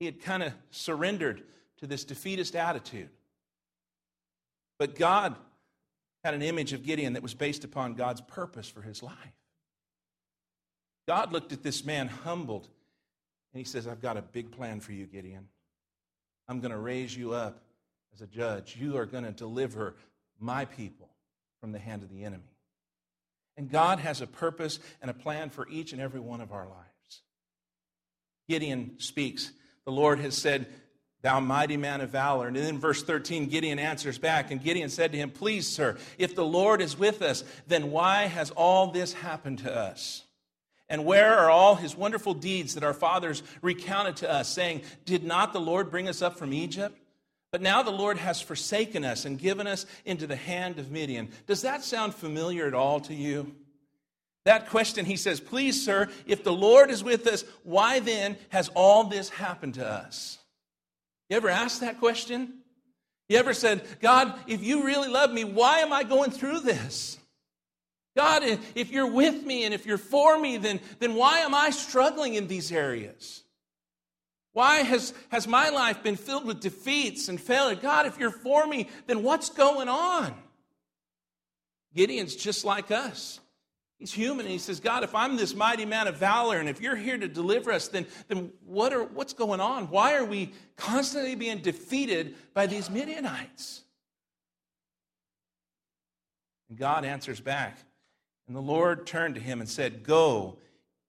He 0.00 0.06
had 0.06 0.20
kind 0.20 0.42
of 0.42 0.52
surrendered 0.70 1.42
to 1.78 1.86
this 1.86 2.04
defeatist 2.04 2.56
attitude. 2.56 3.10
But 4.78 4.96
God 4.98 5.36
had 6.24 6.34
an 6.34 6.42
image 6.42 6.72
of 6.72 6.84
Gideon 6.84 7.14
that 7.14 7.22
was 7.22 7.34
based 7.34 7.64
upon 7.64 7.94
God's 7.94 8.20
purpose 8.20 8.68
for 8.68 8.82
his 8.82 9.02
life. 9.02 9.16
God 11.08 11.32
looked 11.32 11.52
at 11.52 11.62
this 11.62 11.84
man 11.84 12.08
humbled, 12.08 12.68
and 13.52 13.58
he 13.58 13.64
says, 13.64 13.86
I've 13.86 14.00
got 14.00 14.16
a 14.16 14.22
big 14.22 14.52
plan 14.52 14.80
for 14.80 14.92
you, 14.92 15.06
Gideon. 15.06 15.48
I'm 16.48 16.60
going 16.60 16.70
to 16.70 16.78
raise 16.78 17.16
you 17.16 17.32
up 17.32 17.62
as 18.14 18.20
a 18.20 18.26
judge. 18.26 18.76
You 18.78 18.96
are 18.98 19.06
going 19.06 19.24
to 19.24 19.32
deliver 19.32 19.96
my 20.38 20.64
people 20.64 21.08
from 21.60 21.72
the 21.72 21.78
hand 21.78 22.02
of 22.02 22.10
the 22.10 22.24
enemy. 22.24 22.44
And 23.56 23.70
God 23.70 23.98
has 23.98 24.20
a 24.20 24.26
purpose 24.26 24.78
and 25.00 25.10
a 25.10 25.14
plan 25.14 25.50
for 25.50 25.68
each 25.68 25.92
and 25.92 26.00
every 26.00 26.20
one 26.20 26.40
of 26.40 26.52
our 26.52 26.66
lives. 26.66 27.22
Gideon 28.48 28.94
speaks 28.98 29.52
the 29.84 29.92
Lord 29.92 30.20
has 30.20 30.36
said, 30.36 30.66
Thou 31.22 31.38
mighty 31.38 31.76
man 31.76 32.00
of 32.00 32.10
valor. 32.10 32.48
And 32.48 32.56
then 32.56 32.78
verse 32.78 33.02
13, 33.02 33.46
Gideon 33.46 33.78
answers 33.78 34.18
back, 34.18 34.50
and 34.50 34.62
Gideon 34.62 34.88
said 34.88 35.12
to 35.12 35.18
him, 35.18 35.30
Please, 35.30 35.68
sir, 35.68 35.96
if 36.18 36.34
the 36.34 36.44
Lord 36.44 36.82
is 36.82 36.98
with 36.98 37.22
us, 37.22 37.44
then 37.68 37.92
why 37.92 38.24
has 38.24 38.50
all 38.50 38.88
this 38.88 39.12
happened 39.12 39.60
to 39.60 39.74
us? 39.74 40.24
And 40.88 41.04
where 41.04 41.38
are 41.38 41.48
all 41.48 41.76
his 41.76 41.96
wonderful 41.96 42.34
deeds 42.34 42.74
that 42.74 42.84
our 42.84 42.92
fathers 42.92 43.42
recounted 43.62 44.16
to 44.16 44.30
us, 44.30 44.48
saying, 44.48 44.82
Did 45.04 45.22
not 45.22 45.52
the 45.52 45.60
Lord 45.60 45.90
bring 45.90 46.08
us 46.08 46.22
up 46.22 46.36
from 46.36 46.52
Egypt? 46.52 46.98
But 47.52 47.62
now 47.62 47.82
the 47.82 47.90
Lord 47.90 48.18
has 48.18 48.40
forsaken 48.40 49.04
us 49.04 49.24
and 49.24 49.38
given 49.38 49.66
us 49.66 49.86
into 50.04 50.26
the 50.26 50.36
hand 50.36 50.78
of 50.78 50.90
Midian. 50.90 51.28
Does 51.46 51.62
that 51.62 51.84
sound 51.84 52.14
familiar 52.14 52.66
at 52.66 52.74
all 52.74 52.98
to 53.00 53.14
you? 53.14 53.54
That 54.44 54.70
question, 54.70 55.04
he 55.04 55.16
says, 55.16 55.38
Please, 55.38 55.84
sir, 55.84 56.10
if 56.26 56.42
the 56.42 56.52
Lord 56.52 56.90
is 56.90 57.04
with 57.04 57.28
us, 57.28 57.44
why 57.62 58.00
then 58.00 58.36
has 58.48 58.68
all 58.74 59.04
this 59.04 59.28
happened 59.28 59.74
to 59.74 59.86
us? 59.86 60.38
You 61.32 61.36
ever 61.36 61.48
asked 61.48 61.80
that 61.80 61.98
question? 61.98 62.58
You 63.30 63.38
ever 63.38 63.54
said, 63.54 63.80
God, 64.00 64.38
if 64.46 64.62
you 64.62 64.84
really 64.84 65.08
love 65.08 65.32
me, 65.32 65.44
why 65.44 65.78
am 65.78 65.90
I 65.90 66.02
going 66.02 66.30
through 66.30 66.60
this? 66.60 67.16
God, 68.14 68.42
if 68.74 68.90
you're 68.90 69.10
with 69.10 69.42
me 69.42 69.64
and 69.64 69.72
if 69.72 69.86
you're 69.86 69.96
for 69.96 70.38
me, 70.38 70.58
then, 70.58 70.78
then 70.98 71.14
why 71.14 71.38
am 71.38 71.54
I 71.54 71.70
struggling 71.70 72.34
in 72.34 72.48
these 72.48 72.70
areas? 72.70 73.44
Why 74.52 74.80
has, 74.80 75.14
has 75.30 75.48
my 75.48 75.70
life 75.70 76.02
been 76.02 76.16
filled 76.16 76.44
with 76.44 76.60
defeats 76.60 77.30
and 77.30 77.40
failure? 77.40 77.76
God, 77.76 78.04
if 78.04 78.18
you're 78.18 78.30
for 78.30 78.66
me, 78.66 78.90
then 79.06 79.22
what's 79.22 79.48
going 79.48 79.88
on? 79.88 80.34
Gideon's 81.94 82.36
just 82.36 82.62
like 82.62 82.90
us. 82.90 83.40
He's 84.02 84.12
human 84.12 84.46
and 84.46 84.50
he 84.50 84.58
says, 84.58 84.80
God, 84.80 85.04
if 85.04 85.14
I'm 85.14 85.36
this 85.36 85.54
mighty 85.54 85.84
man 85.84 86.08
of 86.08 86.16
valor 86.16 86.58
and 86.58 86.68
if 86.68 86.80
you're 86.80 86.96
here 86.96 87.16
to 87.16 87.28
deliver 87.28 87.70
us, 87.70 87.86
then, 87.86 88.04
then 88.26 88.50
what 88.66 88.92
are, 88.92 89.04
what's 89.04 89.32
going 89.32 89.60
on? 89.60 89.90
Why 89.90 90.16
are 90.16 90.24
we 90.24 90.52
constantly 90.76 91.36
being 91.36 91.58
defeated 91.58 92.34
by 92.52 92.66
these 92.66 92.90
Midianites? 92.90 93.82
And 96.68 96.76
God 96.76 97.04
answers 97.04 97.38
back. 97.38 97.78
And 98.48 98.56
the 98.56 98.60
Lord 98.60 99.06
turned 99.06 99.36
to 99.36 99.40
him 99.40 99.60
and 99.60 99.70
said, 99.70 100.02
Go 100.02 100.58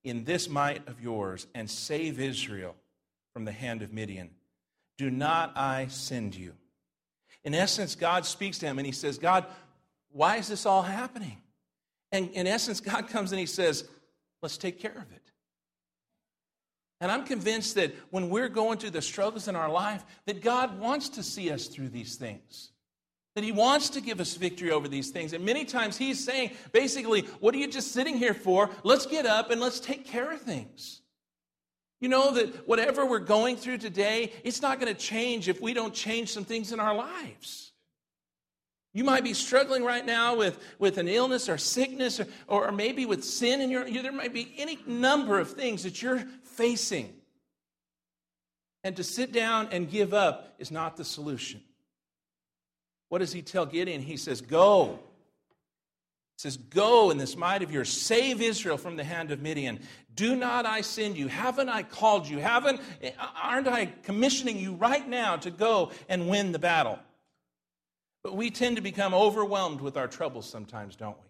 in 0.04 0.24
this 0.24 0.48
might 0.48 0.88
of 0.88 1.02
yours 1.02 1.48
and 1.56 1.68
save 1.68 2.20
Israel 2.20 2.76
from 3.34 3.44
the 3.44 3.52
hand 3.52 3.82
of 3.82 3.92
Midian. 3.92 4.30
Do 5.00 5.10
not 5.10 5.58
I 5.58 5.88
send 5.88 6.36
you? 6.36 6.54
In 7.44 7.56
essence, 7.56 7.96
God 7.96 8.28
speaks 8.28 8.60
to 8.60 8.68
him 8.68 8.78
and 8.78 8.86
he 8.86 8.94
says, 8.94 9.18
God, 9.18 9.48
why 10.12 10.38
is 10.38 10.48
this 10.48 10.68
all 10.68 10.84
happening? 10.84 11.38
And 12.14 12.30
in 12.30 12.48
essence, 12.48 12.80
God 12.80 13.10
comes 13.10 13.34
and 13.34 13.40
He 13.40 13.46
says, 13.46 13.84
let's 14.42 14.58
take 14.58 14.80
care 14.80 14.92
of 14.96 15.12
it. 15.12 15.32
And 17.02 17.12
I'm 17.12 17.26
convinced 17.26 17.76
that 17.76 17.94
when 18.12 18.30
we're 18.30 18.48
going 18.48 18.78
through 18.78 18.92
the 18.92 19.02
struggles 19.02 19.50
in 19.50 19.58
our 19.58 19.70
life, 19.70 20.06
that 20.26 20.42
God 20.42 20.80
wants 20.80 21.10
to 21.10 21.24
see 21.24 21.52
us 21.52 21.68
through 21.68 21.90
these 21.90 22.16
things. 22.16 22.72
That 23.36 23.44
He 23.44 23.52
wants 23.52 23.90
to 23.90 24.00
give 24.00 24.22
us 24.22 24.36
victory 24.36 24.72
over 24.72 24.88
these 24.88 25.10
things. 25.10 25.34
And 25.34 25.44
many 25.44 25.66
times 25.66 25.98
He's 25.98 26.24
saying, 26.24 26.52
basically, 26.72 27.24
what 27.42 27.54
are 27.56 27.58
you 27.58 27.68
just 27.68 27.92
sitting 27.92 28.16
here 28.16 28.36
for? 28.36 28.70
Let's 28.84 29.06
get 29.06 29.26
up 29.26 29.52
and 29.52 29.60
let's 29.60 29.82
take 29.82 30.06
care 30.06 30.32
of 30.32 30.40
things. 30.40 31.02
You 32.00 32.10
know 32.10 32.32
that 32.36 32.68
whatever 32.68 33.06
we're 33.06 33.20
going 33.20 33.58
through 33.58 33.80
today, 33.80 34.32
it's 34.44 34.62
not 34.62 34.80
going 34.80 34.94
to 34.94 35.00
change 35.00 35.50
if 35.50 35.60
we 35.60 35.74
don't 35.74 35.94
change 35.94 36.32
some 36.32 36.46
things 36.46 36.72
in 36.72 36.80
our 36.80 36.94
lives. 36.94 37.73
You 38.94 39.04
might 39.04 39.24
be 39.24 39.34
struggling 39.34 39.84
right 39.84 40.06
now 40.06 40.36
with, 40.36 40.60
with 40.78 41.00
an 41.00 41.08
illness 41.08 41.50
or 41.50 41.58
sickness 41.58 42.20
or, 42.20 42.28
or 42.48 42.72
maybe 42.72 43.08
with 43.08 43.24
sin 43.24 43.60
in 43.60 43.72
your 43.72 43.90
there 43.90 44.12
might 44.12 44.34
be 44.34 44.54
any 44.58 44.78
number 44.86 45.40
of 45.40 45.52
things 45.52 45.84
that 45.84 46.02
you're 46.02 46.24
facing. 46.44 47.14
And 48.84 48.96
to 48.98 49.04
sit 49.04 49.32
down 49.32 49.70
and 49.72 49.90
give 49.90 50.14
up 50.14 50.54
is 50.60 50.70
not 50.70 50.98
the 50.98 51.06
solution. 51.06 51.62
What 53.10 53.20
does 53.20 53.32
he 53.32 53.42
tell 53.42 53.66
Gideon? 53.66 54.02
He 54.02 54.18
says, 54.18 54.42
Go. 54.42 55.00
He 56.36 56.42
says, 56.42 56.58
Go 56.58 57.10
in 57.10 57.18
this 57.18 57.36
might 57.36 57.64
of 57.64 57.72
yours, 57.72 57.90
save 57.90 58.42
Israel 58.42 58.78
from 58.78 58.96
the 58.96 59.04
hand 59.04 59.32
of 59.32 59.42
Midian. 59.42 59.80
Do 60.14 60.36
not 60.36 60.66
I 60.68 60.82
send 60.82 61.18
you? 61.18 61.28
Haven't 61.28 61.70
I 61.70 61.82
called 61.82 62.28
you? 62.28 62.40
Haven't 62.40 62.82
eh, 63.02 63.12
aren't 63.42 63.68
I 63.68 63.88
commissioning 64.04 64.58
you 64.58 64.74
right 64.74 65.08
now 65.08 65.38
to 65.38 65.50
go 65.50 65.92
and 66.10 66.28
win 66.30 66.52
the 66.52 66.60
battle? 66.60 67.00
But 68.24 68.36
we 68.36 68.50
tend 68.50 68.78
to 68.78 68.82
become 68.82 69.14
overwhelmed 69.14 69.82
with 69.82 69.98
our 69.98 70.08
troubles 70.08 70.50
sometimes, 70.50 70.96
don't 70.96 71.18
we? 71.18 71.28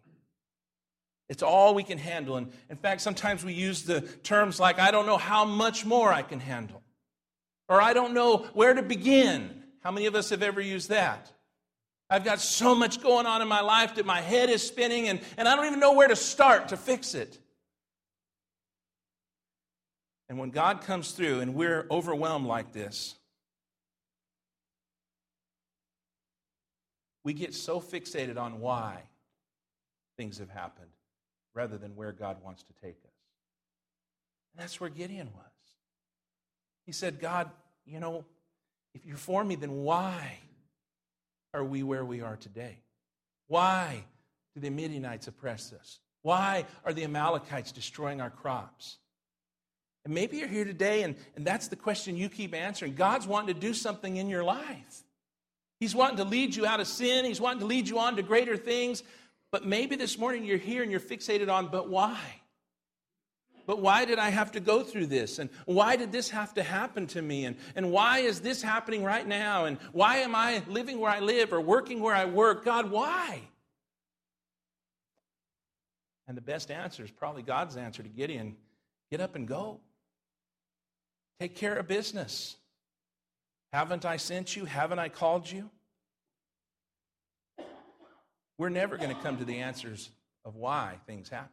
It's 1.30 1.42
all 1.42 1.74
we 1.74 1.84
can 1.84 1.98
handle. 1.98 2.38
And 2.38 2.52
in 2.70 2.78
fact, 2.78 3.02
sometimes 3.02 3.44
we 3.44 3.54
use 3.54 3.84
the 3.84 4.02
terms 4.02 4.60
like, 4.60 4.80
I 4.80 4.92
don't 4.92 5.06
know 5.06 5.18
how 5.18 5.46
much 5.46 5.86
more 5.86 6.14
I 6.14 6.22
can 6.22 6.40
handle, 6.40 6.84
or 7.68 7.82
I 7.82 7.94
don't 7.94 8.14
know 8.14 8.46
where 8.54 8.74
to 8.74 8.84
begin. 8.84 9.64
How 9.82 9.92
many 9.92 10.06
of 10.06 10.16
us 10.16 10.30
have 10.30 10.44
ever 10.44 10.62
used 10.62 10.90
that? 10.90 11.32
I've 12.10 12.24
got 12.24 12.40
so 12.40 12.76
much 12.76 13.02
going 13.02 13.26
on 13.26 13.42
in 13.42 13.48
my 13.48 13.62
life 13.62 13.96
that 13.96 14.06
my 14.06 14.22
head 14.22 14.50
is 14.50 14.62
spinning, 14.62 15.08
and, 15.08 15.20
and 15.38 15.48
I 15.48 15.56
don't 15.56 15.66
even 15.66 15.80
know 15.80 15.94
where 15.94 16.08
to 16.08 16.16
start 16.16 16.68
to 16.68 16.78
fix 16.78 17.16
it. 17.16 17.40
And 20.30 20.38
when 20.38 20.52
God 20.52 20.82
comes 20.82 21.12
through 21.12 21.40
and 21.40 21.56
we're 21.56 21.88
overwhelmed 21.90 22.46
like 22.46 22.72
this, 22.72 23.16
we 27.24 27.34
get 27.34 27.54
so 27.54 27.80
fixated 27.80 28.38
on 28.38 28.60
why 28.60 29.02
things 30.18 30.38
have 30.40 30.50
happened 30.50 30.92
rather 31.54 31.78
than 31.78 31.96
where 31.96 32.12
God 32.12 32.38
wants 32.44 32.64
to 32.64 32.74
take 32.82 32.98
us. 33.06 33.12
And 34.54 34.64
that's 34.64 34.80
where 34.80 34.90
Gideon 34.90 35.30
was. 35.34 35.44
He 36.86 36.92
said, 36.92 37.20
God, 37.20 37.50
you 37.86 38.00
know, 38.00 38.26
if 38.94 39.06
you're 39.06 39.18
for 39.18 39.44
me, 39.44 39.56
then 39.56 39.84
why 39.84 40.38
are 41.54 41.64
we 41.64 41.84
where 41.84 42.06
we 42.06 42.22
are 42.22 42.36
today? 42.36 42.78
Why 43.48 44.04
do 44.54 44.62
the 44.62 44.70
Midianites 44.70 45.28
oppress 45.28 45.74
us? 45.74 46.00
Why 46.22 46.66
are 46.86 46.94
the 46.94 47.04
Amalekites 47.04 47.72
destroying 47.72 48.22
our 48.22 48.30
crops? 48.30 48.98
And 50.06 50.14
maybe 50.14 50.38
you're 50.38 50.48
here 50.48 50.66
today 50.66 51.04
and, 51.04 51.16
and 51.36 51.46
that's 51.46 51.70
the 51.70 51.76
question 51.76 52.18
you 52.18 52.30
keep 52.30 52.54
answering. 52.54 52.96
God's 52.96 53.26
wanting 53.26 53.54
to 53.54 53.60
do 53.60 53.74
something 53.74 54.18
in 54.18 54.30
your 54.30 54.44
life. 54.44 55.04
He's 55.84 55.93
wanting 55.93 56.15
to 56.15 56.24
lead 56.24 56.56
you 56.56 56.65
out 56.65 56.80
of 56.80 56.88
sin. 56.88 57.26
He's 57.26 57.41
wanting 57.41 57.60
to 57.60 57.65
lead 57.65 57.89
you 57.89 58.00
on 58.00 58.15
to 58.15 58.22
greater 58.22 58.56
things. 58.56 59.04
But 59.52 59.65
maybe 59.65 59.98
this 59.98 60.17
morning 60.17 60.46
you're 60.46 60.58
here 60.58 60.82
and 60.82 60.89
you're 60.89 61.02
fixated 61.02 61.52
on, 61.52 61.67
but 61.67 61.89
why? 61.89 62.17
But 63.65 63.82
why 63.82 64.06
did 64.06 64.17
I 64.17 64.30
have 64.30 64.54
to 64.54 64.62
go 64.62 64.82
through 64.84 65.08
this? 65.08 65.39
And 65.39 65.50
why 65.65 65.98
did 65.98 66.13
this 66.13 66.30
have 66.30 66.54
to 66.54 66.63
happen 66.63 67.08
to 67.08 67.22
me? 67.22 67.43
And, 67.43 67.58
and 67.76 67.91
why 67.91 68.19
is 68.19 68.39
this 68.39 68.62
happening 68.62 69.04
right 69.04 69.28
now? 69.28 69.65
And 69.65 69.78
why 69.91 70.19
am 70.19 70.36
I 70.36 70.63
living 70.69 71.02
where 71.02 71.12
I 71.12 71.19
live 71.19 71.52
or 71.52 71.60
working 71.60 72.00
where 72.00 72.15
I 72.15 72.24
work? 72.24 72.63
God, 72.63 72.89
why? 72.89 73.41
And 76.30 76.38
the 76.38 76.41
best 76.41 76.72
answer 76.72 77.04
is 77.04 77.12
probably 77.12 77.41
God's 77.41 77.76
answer 77.76 78.02
to 78.02 78.08
Gideon 78.08 78.56
get 79.12 79.19
up 79.19 79.36
and 79.36 79.46
go. 79.46 79.82
Take 81.41 81.58
care 81.58 81.76
of 81.76 81.89
business. 81.89 82.56
Haven't 83.74 84.06
I 84.06 84.18
sent 84.18 84.56
you? 84.56 84.66
Haven't 84.66 85.00
I 85.00 85.10
called 85.10 85.52
you? 85.52 85.68
We're 88.60 88.70
never 88.70 88.98
going 88.98 89.10
to 89.10 89.22
come 89.22 89.38
to 89.38 89.46
the 89.46 89.58
answers 89.58 90.12
of 90.46 90.56
why 90.56 91.00
things 91.08 91.28
happen. 91.28 91.50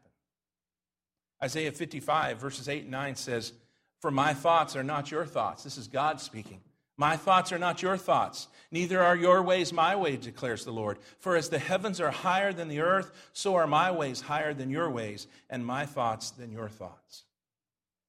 Isaiah 1.42 1.72
55, 1.72 2.36
verses 2.36 2.68
8 2.68 2.82
and 2.82 2.90
9 2.90 3.16
says, 3.16 3.54
For 4.00 4.10
my 4.10 4.34
thoughts 4.34 4.76
are 4.76 4.82
not 4.82 5.10
your 5.10 5.24
thoughts. 5.24 5.64
This 5.64 5.78
is 5.78 5.88
God 5.88 6.20
speaking. 6.20 6.60
My 6.98 7.16
thoughts 7.16 7.52
are 7.52 7.58
not 7.58 7.80
your 7.80 7.96
thoughts, 7.96 8.48
neither 8.70 9.00
are 9.00 9.16
your 9.16 9.42
ways 9.42 9.72
my 9.72 9.96
ways, 9.96 10.18
declares 10.18 10.66
the 10.66 10.72
Lord. 10.72 10.98
For 11.20 11.34
as 11.34 11.48
the 11.48 11.58
heavens 11.58 11.98
are 12.02 12.10
higher 12.10 12.52
than 12.52 12.68
the 12.68 12.80
earth, 12.80 13.10
so 13.32 13.54
are 13.54 13.66
my 13.66 13.90
ways 13.90 14.20
higher 14.20 14.52
than 14.52 14.68
your 14.68 14.90
ways, 14.90 15.26
and 15.48 15.64
my 15.64 15.86
thoughts 15.86 16.32
than 16.32 16.52
your 16.52 16.68
thoughts. 16.68 17.24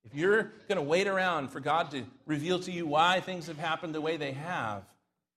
If 0.05 0.15
you're 0.15 0.51
going 0.67 0.77
to 0.77 0.81
wait 0.81 1.07
around 1.07 1.49
for 1.49 1.59
God 1.59 1.91
to 1.91 2.03
reveal 2.25 2.59
to 2.59 2.71
you 2.71 2.87
why 2.87 3.19
things 3.19 3.47
have 3.47 3.57
happened 3.57 3.93
the 3.93 4.01
way 4.01 4.17
they 4.17 4.31
have, 4.31 4.83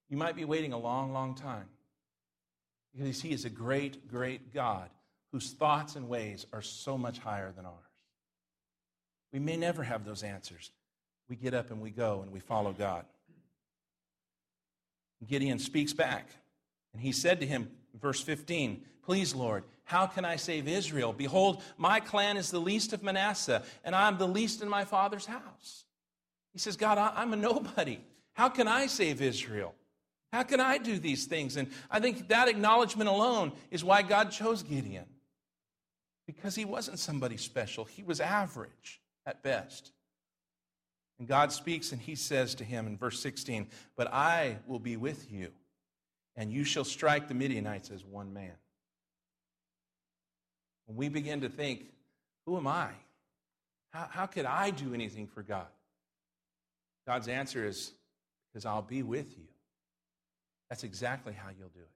you 0.09 0.17
might 0.17 0.35
be 0.35 0.45
waiting 0.45 0.73
a 0.73 0.77
long, 0.77 1.13
long 1.13 1.35
time. 1.35 1.67
Because 2.95 3.21
He 3.21 3.31
is 3.31 3.45
a 3.45 3.49
great, 3.49 4.07
great 4.07 4.53
God 4.53 4.89
whose 5.31 5.51
thoughts 5.51 5.95
and 5.95 6.07
ways 6.07 6.45
are 6.53 6.61
so 6.61 6.97
much 6.97 7.19
higher 7.19 7.51
than 7.51 7.65
ours. 7.65 7.75
We 9.33 9.39
may 9.39 9.57
never 9.57 9.83
have 9.83 10.05
those 10.05 10.23
answers. 10.23 10.71
We 11.27 11.35
get 11.35 11.53
up 11.53 11.71
and 11.71 11.81
we 11.81 11.89
go 11.89 12.21
and 12.21 12.31
we 12.31 12.39
follow 12.39 12.71
God. 12.71 13.05
Gideon 15.27 15.59
speaks 15.59 15.91
back, 15.91 16.29
and 16.93 17.01
he 17.01 17.11
said 17.11 17.39
to 17.39 17.45
him, 17.47 17.69
verse 17.99 18.21
15, 18.21 18.85
Please, 19.03 19.33
Lord, 19.33 19.63
how 19.85 20.07
can 20.07 20.25
I 20.25 20.35
save 20.35 20.67
Israel? 20.67 21.13
Behold, 21.13 21.61
my 21.77 21.99
clan 21.99 22.37
is 22.37 22.51
the 22.51 22.59
least 22.59 22.91
of 22.91 23.03
Manasseh, 23.03 23.63
and 23.83 23.95
I 23.95 24.07
am 24.07 24.17
the 24.17 24.27
least 24.27 24.61
in 24.61 24.67
my 24.67 24.83
father's 24.83 25.27
house. 25.27 25.85
He 26.53 26.59
says, 26.59 26.75
God, 26.75 26.97
I'm 26.97 27.33
a 27.33 27.35
nobody. 27.35 27.99
How 28.33 28.49
can 28.49 28.67
I 28.67 28.87
save 28.87 29.21
Israel? 29.21 29.75
How 30.33 30.43
can 30.43 30.59
I 30.59 30.79
do 30.79 30.97
these 30.97 31.25
things? 31.25 31.55
And 31.55 31.69
I 31.89 31.99
think 31.99 32.27
that 32.29 32.49
acknowledgement 32.49 33.09
alone 33.09 33.53
is 33.71 33.83
why 33.83 34.01
God 34.01 34.31
chose 34.31 34.63
Gideon. 34.63 35.05
Because 36.25 36.55
he 36.55 36.65
wasn't 36.65 36.99
somebody 36.99 37.37
special, 37.37 37.85
he 37.85 38.01
was 38.03 38.19
average 38.19 39.01
at 39.25 39.43
best. 39.43 39.91
And 41.19 41.27
God 41.27 41.51
speaks 41.51 41.91
and 41.91 42.01
he 42.01 42.15
says 42.15 42.55
to 42.55 42.63
him 42.63 42.87
in 42.87 42.97
verse 42.97 43.19
16, 43.19 43.67
But 43.95 44.11
I 44.11 44.57
will 44.67 44.79
be 44.79 44.97
with 44.97 45.31
you, 45.31 45.51
and 46.35 46.51
you 46.51 46.63
shall 46.63 46.83
strike 46.83 47.27
the 47.27 47.33
Midianites 47.33 47.91
as 47.91 48.03
one 48.03 48.33
man. 48.33 48.55
When 50.85 50.97
we 50.97 51.09
begin 51.09 51.41
to 51.41 51.49
think, 51.49 51.85
who 52.45 52.57
am 52.57 52.67
I? 52.67 52.89
How, 53.91 54.07
how 54.09 54.25
could 54.25 54.45
I 54.45 54.69
do 54.71 54.93
anything 54.93 55.27
for 55.27 55.41
God? 55.41 55.67
God's 57.07 57.27
answer 57.27 57.65
is, 57.65 57.91
because 58.51 58.65
I'll 58.65 58.81
be 58.81 59.03
with 59.03 59.37
you. 59.37 59.45
That's 60.69 60.83
exactly 60.83 61.33
how 61.33 61.49
you'll 61.57 61.69
do 61.69 61.79
it. 61.79 61.89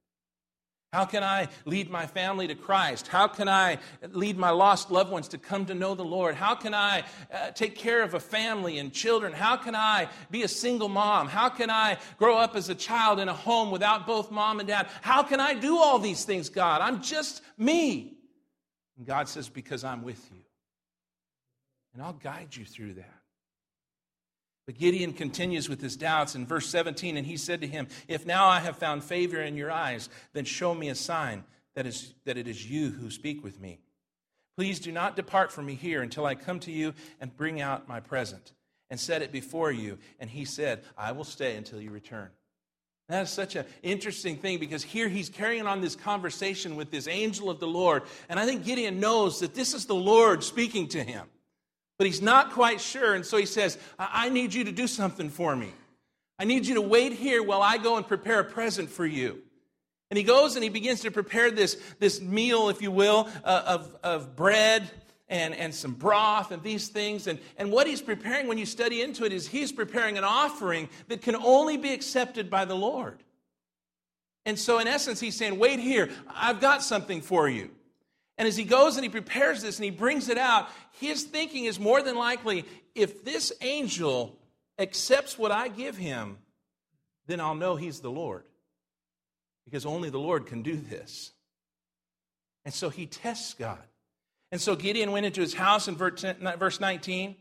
How 0.91 1.05
can 1.05 1.23
I 1.23 1.49
lead 1.65 1.91
my 1.91 2.07
family 2.07 2.47
to 2.47 2.55
Christ? 2.55 3.07
How 3.07 3.27
can 3.27 3.47
I 3.47 3.77
lead 4.11 4.37
my 4.37 4.49
lost 4.49 4.89
loved 4.89 5.11
ones 5.11 5.27
to 5.29 5.37
come 5.37 5.67
to 5.67 5.75
know 5.75 5.93
the 5.93 6.03
Lord? 6.03 6.33
How 6.33 6.55
can 6.55 6.73
I 6.73 7.03
uh, 7.31 7.51
take 7.51 7.75
care 7.75 8.01
of 8.01 8.15
a 8.15 8.19
family 8.19 8.79
and 8.79 8.91
children? 8.91 9.31
How 9.31 9.55
can 9.55 9.75
I 9.75 10.09
be 10.31 10.41
a 10.41 10.47
single 10.47 10.89
mom? 10.89 11.27
How 11.27 11.47
can 11.47 11.69
I 11.69 11.99
grow 12.17 12.37
up 12.37 12.55
as 12.55 12.69
a 12.69 12.75
child 12.75 13.19
in 13.19 13.29
a 13.29 13.33
home 13.33 13.69
without 13.69 14.07
both 14.07 14.31
mom 14.31 14.59
and 14.59 14.67
dad? 14.67 14.87
How 15.01 15.21
can 15.21 15.39
I 15.39 15.53
do 15.53 15.77
all 15.77 15.99
these 15.99 16.25
things, 16.25 16.49
God? 16.49 16.81
I'm 16.81 17.03
just 17.03 17.43
me. 17.55 18.18
And 18.99 19.07
God 19.07 19.27
says, 19.27 19.49
Because 19.49 19.83
I'm 19.83 20.03
with 20.03 20.23
you. 20.31 20.41
And 21.93 22.03
I'll 22.03 22.13
guide 22.13 22.55
you 22.55 22.65
through 22.65 22.95
that. 22.95 23.15
But 24.67 24.77
Gideon 24.77 25.13
continues 25.13 25.67
with 25.67 25.81
his 25.81 25.95
doubts 25.95 26.35
in 26.35 26.45
verse 26.45 26.69
17, 26.69 27.17
and 27.17 27.25
he 27.25 27.37
said 27.37 27.61
to 27.61 27.67
him, 27.67 27.87
If 28.07 28.27
now 28.27 28.45
I 28.47 28.59
have 28.59 28.77
found 28.77 29.03
favor 29.03 29.41
in 29.41 29.55
your 29.55 29.71
eyes, 29.71 30.09
then 30.33 30.45
show 30.45 30.75
me 30.75 30.89
a 30.89 30.95
sign 30.95 31.43
that, 31.73 31.87
is, 31.87 32.13
that 32.25 32.37
it 32.37 32.47
is 32.47 32.69
you 32.69 32.89
who 32.91 33.09
speak 33.09 33.43
with 33.43 33.59
me. 33.59 33.79
Please 34.55 34.79
do 34.79 34.91
not 34.91 35.15
depart 35.15 35.51
from 35.51 35.65
me 35.65 35.73
here 35.73 36.03
until 36.03 36.25
I 36.25 36.35
come 36.35 36.59
to 36.59 36.71
you 36.71 36.93
and 37.19 37.35
bring 37.35 37.61
out 37.61 37.87
my 37.87 38.01
present 38.01 38.51
and 38.89 38.99
set 38.99 39.21
it 39.21 39.31
before 39.31 39.71
you. 39.71 39.97
And 40.19 40.29
he 40.29 40.43
said, 40.45 40.83
I 40.97 41.13
will 41.13 41.23
stay 41.23 41.55
until 41.55 41.81
you 41.81 41.89
return. 41.89 42.29
That 43.09 43.23
is 43.23 43.31
such 43.31 43.55
an 43.55 43.65
interesting 43.81 44.37
thing 44.37 44.59
because 44.59 44.83
here 44.83 45.09
he's 45.09 45.29
carrying 45.29 45.65
on 45.65 45.81
this 45.81 45.95
conversation 45.95 46.75
with 46.75 46.91
this 46.91 47.07
angel 47.07 47.49
of 47.49 47.59
the 47.59 47.67
Lord. 47.67 48.03
And 48.29 48.39
I 48.39 48.45
think 48.45 48.63
Gideon 48.63 48.99
knows 48.99 49.39
that 49.39 49.55
this 49.55 49.73
is 49.73 49.87
the 49.87 49.95
Lord 49.95 50.43
speaking 50.43 50.87
to 50.89 51.03
him. 51.03 51.25
But 51.97 52.05
he's 52.05 52.21
not 52.21 52.51
quite 52.51 52.79
sure. 52.79 53.15
And 53.15 53.25
so 53.25 53.37
he 53.37 53.47
says, 53.47 53.79
I 53.97 54.29
need 54.29 54.53
you 54.53 54.63
to 54.65 54.71
do 54.71 54.85
something 54.85 55.31
for 55.31 55.55
me. 55.55 55.73
I 56.37 56.45
need 56.45 56.67
you 56.67 56.75
to 56.75 56.81
wait 56.81 57.13
here 57.13 57.43
while 57.43 57.63
I 57.63 57.77
go 57.77 57.97
and 57.97 58.07
prepare 58.07 58.39
a 58.41 58.45
present 58.45 58.89
for 58.91 59.05
you. 59.05 59.41
And 60.11 60.17
he 60.17 60.23
goes 60.23 60.55
and 60.55 60.63
he 60.63 60.69
begins 60.69 61.01
to 61.01 61.11
prepare 61.11 61.49
this, 61.49 61.81
this 61.97 62.21
meal, 62.21 62.69
if 62.69 62.81
you 62.81 62.91
will, 62.91 63.27
uh, 63.43 63.63
of, 63.65 63.95
of 64.03 64.35
bread 64.35 64.89
and, 65.29 65.53
and 65.55 65.73
some 65.73 65.93
broth 65.93 66.51
and 66.51 66.61
these 66.63 66.87
things. 66.89 67.27
And, 67.27 67.39
and 67.57 67.71
what 67.71 67.87
he's 67.87 68.01
preparing 68.01 68.47
when 68.47 68.57
you 68.57 68.65
study 68.65 69.01
into 69.01 69.25
it 69.25 69.31
is 69.31 69.47
he's 69.47 69.71
preparing 69.71 70.17
an 70.17 70.23
offering 70.23 70.89
that 71.07 71.21
can 71.21 71.35
only 71.35 71.77
be 71.77 71.93
accepted 71.93 72.49
by 72.49 72.65
the 72.65 72.75
Lord. 72.75 73.23
And 74.45 74.57
so, 74.57 74.79
in 74.79 74.87
essence, 74.87 75.19
he's 75.19 75.35
saying, 75.35 75.59
Wait 75.59 75.79
here, 75.79 76.09
I've 76.27 76.59
got 76.59 76.81
something 76.81 77.21
for 77.21 77.47
you. 77.47 77.69
And 78.37 78.47
as 78.47 78.55
he 78.55 78.63
goes 78.63 78.95
and 78.95 79.03
he 79.03 79.09
prepares 79.09 79.61
this 79.61 79.77
and 79.77 79.83
he 79.83 79.91
brings 79.91 80.29
it 80.29 80.37
out, 80.37 80.69
his 80.93 81.23
thinking 81.23 81.65
is 81.65 81.79
more 81.79 82.01
than 82.01 82.15
likely 82.15 82.65
if 82.95 83.23
this 83.23 83.51
angel 83.61 84.37
accepts 84.79 85.37
what 85.37 85.51
I 85.51 85.67
give 85.67 85.97
him, 85.97 86.37
then 87.27 87.41
I'll 87.41 87.53
know 87.53 87.75
he's 87.75 87.99
the 87.99 88.09
Lord. 88.09 88.43
Because 89.65 89.85
only 89.85 90.09
the 90.09 90.19
Lord 90.19 90.47
can 90.47 90.63
do 90.63 90.77
this. 90.77 91.31
And 92.65 92.73
so 92.73 92.89
he 92.89 93.05
tests 93.05 93.53
God. 93.53 93.83
And 94.51 94.59
so 94.59 94.75
Gideon 94.75 95.11
went 95.11 95.25
into 95.25 95.41
his 95.41 95.53
house 95.53 95.87
in 95.87 95.95
verse 95.95 96.79
19 96.79 97.35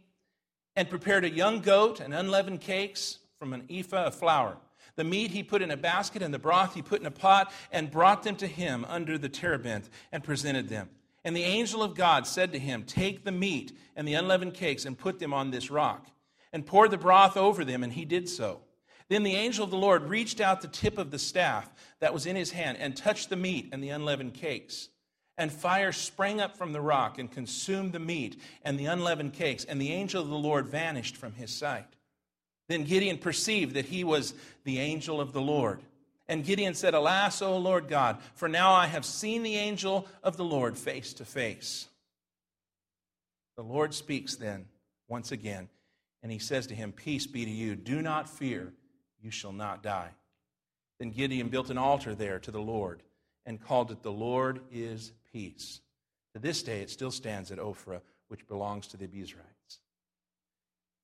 and 0.77 0.91
prepared 0.91 1.25
a 1.25 1.31
young 1.31 1.61
goat 1.61 2.01
and 2.01 2.15
unleavened 2.15 2.61
cakes 2.61 3.19
from 3.39 3.53
an 3.53 3.65
ephah 3.71 4.07
of 4.07 4.15
flour. 4.15 4.59
The 4.97 5.05
meat 5.05 5.31
he 5.31 5.43
put 5.43 5.63
in 5.63 5.71
a 5.71 5.77
basket, 5.77 6.23
and 6.23 6.35
the 6.35 6.41
broth 6.41 6.75
he 6.75 6.83
put 6.83 7.01
in 7.01 7.07
a 7.07 7.11
pot, 7.13 7.53
and 7.71 7.91
brought 7.91 8.25
them 8.25 8.35
to 8.37 8.49
him 8.49 8.85
under 8.89 9.17
the 9.17 9.29
terebinth, 9.29 9.89
and 10.11 10.25
presented 10.25 10.69
them. 10.69 10.91
And 11.25 11.37
the 11.37 11.45
angel 11.45 11.83
of 11.83 11.95
God 11.95 12.27
said 12.27 12.53
to 12.53 12.59
him, 12.59 12.83
Take 12.83 13.25
the 13.25 13.33
meat 13.33 13.77
and 13.95 14.09
the 14.09 14.15
unleavened 14.15 14.55
cakes, 14.55 14.85
and 14.85 14.99
put 14.99 15.21
them 15.21 15.33
on 15.33 15.51
this 15.51 15.71
rock, 15.71 16.07
and 16.53 16.67
pour 16.67 16.89
the 16.89 16.99
broth 16.99 17.37
over 17.37 17.65
them. 17.65 17.85
And 17.85 17.93
he 17.93 18.05
did 18.05 18.29
so. 18.29 18.61
Then 19.09 19.23
the 19.23 19.37
angel 19.37 19.65
of 19.65 19.71
the 19.71 19.77
Lord 19.77 20.09
reached 20.09 20.41
out 20.41 20.61
the 20.61 20.69
tip 20.69 20.99
of 20.99 21.11
the 21.11 21.19
staff 21.19 21.71
that 22.01 22.13
was 22.13 22.27
in 22.27 22.35
his 22.35 22.51
hand, 22.51 22.79
and 22.79 22.97
touched 22.97 23.31
the 23.31 23.37
meat 23.37 23.69
and 23.73 23.83
the 23.83 23.91
unleavened 23.91 24.35
cakes. 24.35 24.89
And 25.39 25.53
fire 25.53 25.93
sprang 25.93 26.41
up 26.41 26.57
from 26.57 26.73
the 26.73 26.81
rock 26.81 27.19
and 27.19 27.31
consumed 27.31 27.93
the 27.93 28.01
meat 28.01 28.41
and 28.65 28.79
the 28.79 28.87
unleavened 28.87 29.33
cakes, 29.33 29.65
and 29.65 29.81
the 29.81 29.93
angel 29.93 30.21
of 30.21 30.29
the 30.29 30.37
Lord 30.37 30.67
vanished 30.67 31.17
from 31.17 31.33
his 31.33 31.51
sight. 31.53 31.87
Then 32.69 32.85
Gideon 32.85 33.19
perceived 33.19 33.75
that 33.75 33.87
he 33.87 34.05
was 34.05 34.35
the 34.65 34.81
angel 34.81 35.21
of 35.21 35.33
the 35.33 35.41
Lord. 35.41 35.81
And 36.29 36.45
Gideon 36.45 36.75
said, 36.75 36.93
Alas, 36.93 37.41
O 37.41 37.57
Lord 37.57 37.89
God, 37.89 38.19
for 38.35 38.49
now 38.49 38.73
I 38.73 38.87
have 38.87 39.07
seen 39.07 39.43
the 39.43 39.57
angel 39.57 40.07
of 40.23 40.37
the 40.37 40.45
Lord 40.45 40.77
face 40.77 41.15
to 41.15 41.25
face. 41.25 41.89
The 43.57 43.63
Lord 43.63 43.95
speaks 43.95 44.37
then 44.37 44.67
once 45.09 45.33
again, 45.33 45.69
and 46.23 46.31
he 46.31 46.39
says 46.39 46.67
to 46.67 46.75
him, 46.75 46.93
Peace 46.93 47.27
be 47.27 47.45
to 47.45 47.51
you. 47.51 47.77
Do 47.77 48.03
not 48.03 48.29
fear, 48.29 48.75
you 49.23 49.31
shall 49.31 49.53
not 49.53 49.83
die. 49.83 50.11
Then 50.99 51.11
Gideon 51.11 51.49
built 51.49 51.71
an 51.71 51.79
altar 51.79 52.15
there 52.15 52.39
to 52.41 52.51
the 52.51 52.61
Lord 52.61 53.03
and 53.47 53.61
called 53.61 53.91
it, 53.91 54.03
The 54.03 54.13
Lord 54.13 54.61
is 54.71 55.13
Peace. 55.33 55.81
To 56.35 56.41
this 56.41 56.63
day, 56.63 56.81
it 56.81 56.91
still 56.91 57.11
stands 57.11 57.51
at 57.51 57.59
Ophrah, 57.59 58.01
which 58.29 58.47
belongs 58.47 58.87
to 58.89 58.97
the 58.97 59.07
Abiezrites. 59.07 59.79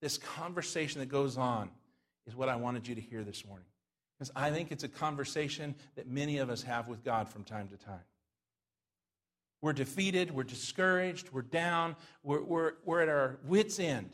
This 0.00 0.18
conversation 0.18 1.00
that 1.00 1.08
goes 1.08 1.38
on 1.38 1.70
is 2.26 2.37
what 2.37 2.48
I 2.48 2.56
wanted 2.56 2.87
you 2.87 2.94
to 2.94 3.00
hear 3.00 3.22
this 3.22 3.44
morning. 3.46 3.66
Because 4.18 4.32
I 4.37 4.50
think 4.50 4.70
it's 4.70 4.84
a 4.84 4.88
conversation 4.88 5.74
that 5.96 6.08
many 6.08 6.38
of 6.38 6.50
us 6.50 6.62
have 6.62 6.88
with 6.88 7.04
God 7.04 7.28
from 7.28 7.44
time 7.44 7.68
to 7.68 7.76
time. 7.76 8.04
We're 9.60 9.72
defeated, 9.72 10.30
we're 10.30 10.44
discouraged, 10.44 11.30
we're 11.32 11.42
down, 11.42 11.96
we're, 12.22 12.42
we're, 12.42 12.72
we're 12.84 13.00
at 13.00 13.08
our 13.08 13.38
wits' 13.46 13.80
end. 13.80 14.10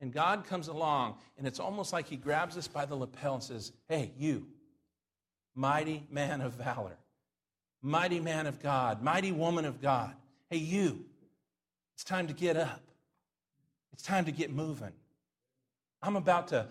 And 0.00 0.12
God 0.12 0.44
comes 0.44 0.68
along, 0.68 1.16
and 1.38 1.46
it's 1.46 1.60
almost 1.60 1.92
like 1.92 2.08
He 2.08 2.16
grabs 2.16 2.56
us 2.56 2.68
by 2.68 2.84
the 2.84 2.96
lapel 2.96 3.34
and 3.34 3.42
says, 3.42 3.72
Hey, 3.88 4.12
you, 4.18 4.48
mighty 5.54 6.06
man 6.10 6.40
of 6.40 6.54
valor, 6.54 6.98
mighty 7.82 8.20
man 8.20 8.46
of 8.46 8.62
God, 8.62 9.02
mighty 9.02 9.32
woman 9.32 9.64
of 9.64 9.80
God. 9.80 10.14
Hey, 10.50 10.58
you, 10.58 11.04
it's 11.94 12.04
time 12.04 12.26
to 12.28 12.32
get 12.32 12.56
up. 12.56 12.82
It's 13.92 14.02
time 14.02 14.26
to 14.26 14.32
get 14.32 14.52
moving. 14.52 14.92
I'm 16.02 16.16
about 16.16 16.48
to 16.48 16.66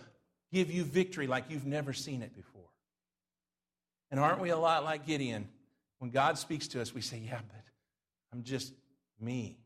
give 0.53 0.71
you 0.71 0.83
victory 0.83 1.27
like 1.27 1.45
you've 1.49 1.65
never 1.65 1.91
seen 1.93 2.21
it 2.21 2.35
before. 2.35 2.69
And 4.11 4.19
aren't 4.19 4.39
we 4.39 4.49
a 4.49 4.57
lot 4.57 4.83
like 4.83 5.05
Gideon? 5.05 5.47
When 5.99 6.11
God 6.11 6.37
speaks 6.37 6.67
to 6.69 6.81
us, 6.81 6.93
we 6.93 7.01
say, 7.01 7.17
Yeah, 7.17 7.39
but 7.47 7.63
I'm 8.31 8.43
just 8.43 8.73
me. 9.19 9.57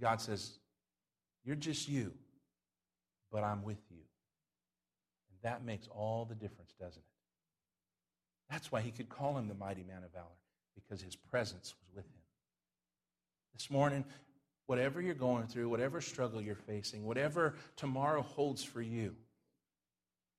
God 0.00 0.20
says, 0.20 0.52
You're 1.44 1.56
just 1.56 1.88
you, 1.88 2.12
but 3.32 3.42
I'm 3.42 3.62
with 3.64 3.82
you. 3.90 3.96
And 5.30 5.38
that 5.42 5.64
makes 5.64 5.88
all 5.88 6.24
the 6.24 6.34
difference, 6.34 6.72
doesn't 6.78 7.02
it? 7.02 7.17
That's 8.50 8.72
why 8.72 8.80
he 8.80 8.90
could 8.90 9.08
call 9.08 9.36
him 9.36 9.48
the 9.48 9.54
mighty 9.54 9.84
man 9.84 10.02
of 10.04 10.12
valor, 10.12 10.26
because 10.74 11.02
his 11.02 11.16
presence 11.16 11.74
was 11.80 11.94
with 11.94 12.04
him. 12.04 12.20
This 13.54 13.70
morning, 13.70 14.04
whatever 14.66 15.00
you're 15.00 15.14
going 15.14 15.46
through, 15.46 15.68
whatever 15.68 16.00
struggle 16.00 16.40
you're 16.40 16.54
facing, 16.54 17.04
whatever 17.04 17.54
tomorrow 17.76 18.22
holds 18.22 18.62
for 18.62 18.80
you, 18.80 19.14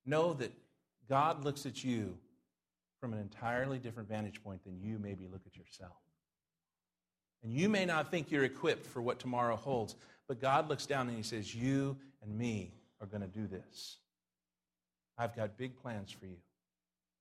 know 0.05 0.33
that 0.33 0.51
God 1.07 1.43
looks 1.43 1.65
at 1.65 1.83
you 1.83 2.17
from 2.99 3.13
an 3.13 3.19
entirely 3.19 3.79
different 3.79 4.09
vantage 4.09 4.43
point 4.43 4.63
than 4.63 4.79
you 4.79 4.99
maybe 4.99 5.27
look 5.27 5.41
at 5.45 5.55
yourself. 5.55 5.97
And 7.43 7.53
you 7.53 7.69
may 7.69 7.85
not 7.85 8.11
think 8.11 8.31
you're 8.31 8.43
equipped 8.43 8.85
for 8.85 9.01
what 9.01 9.19
tomorrow 9.19 9.55
holds, 9.55 9.95
but 10.27 10.41
God 10.41 10.67
looks 10.69 10.85
down 10.85 11.07
and 11.07 11.15
He 11.15 11.23
says, 11.23 11.55
You 11.55 11.97
and 12.21 12.37
me 12.37 12.73
are 12.99 13.07
going 13.07 13.21
to 13.21 13.27
do 13.27 13.47
this. 13.47 13.97
I've 15.17 15.35
got 15.35 15.57
big 15.57 15.75
plans 15.81 16.11
for 16.11 16.25
you. 16.25 16.37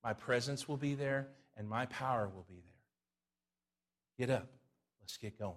My 0.09 0.15
presence 0.15 0.67
will 0.67 0.79
be 0.79 0.95
there, 0.95 1.29
and 1.59 1.69
my 1.69 1.85
power 1.85 2.31
will 2.35 2.47
be 2.49 2.63
there. 2.65 4.27
Get 4.27 4.35
up. 4.35 4.49
Let's 5.03 5.19
get 5.19 5.39
going. 5.39 5.53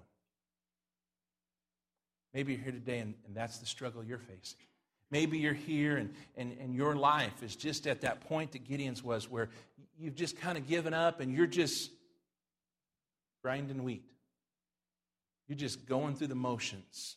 Maybe 2.34 2.52
you're 2.52 2.62
here 2.62 2.74
today 2.74 3.00
and, 3.00 3.14
and 3.26 3.34
that's 3.34 3.60
the 3.60 3.66
struggle 3.66 4.04
you're 4.04 4.18
facing. 4.18 4.60
Maybe 5.10 5.38
you're 5.38 5.54
here 5.54 5.96
and, 5.96 6.14
and, 6.36 6.58
and 6.60 6.76
your 6.76 6.98
life 6.98 7.42
is 7.42 7.56
just 7.56 7.88
at 7.88 8.02
that 8.02 8.28
point 8.28 8.52
that 8.52 8.68
Gideon's 8.68 9.02
was 9.02 9.32
where 9.32 9.48
you've 9.98 10.16
just 10.16 10.38
kind 10.38 10.58
of 10.58 10.68
given 10.68 10.94
up 10.94 11.22
and 11.22 11.34
you're 11.34 11.48
just 11.48 11.90
grinding 13.42 13.86
wheat. 13.86 14.04
You're 15.48 15.58
just 15.58 15.86
going 15.86 16.16
through 16.16 16.28
the 16.28 16.36
motions 16.36 17.16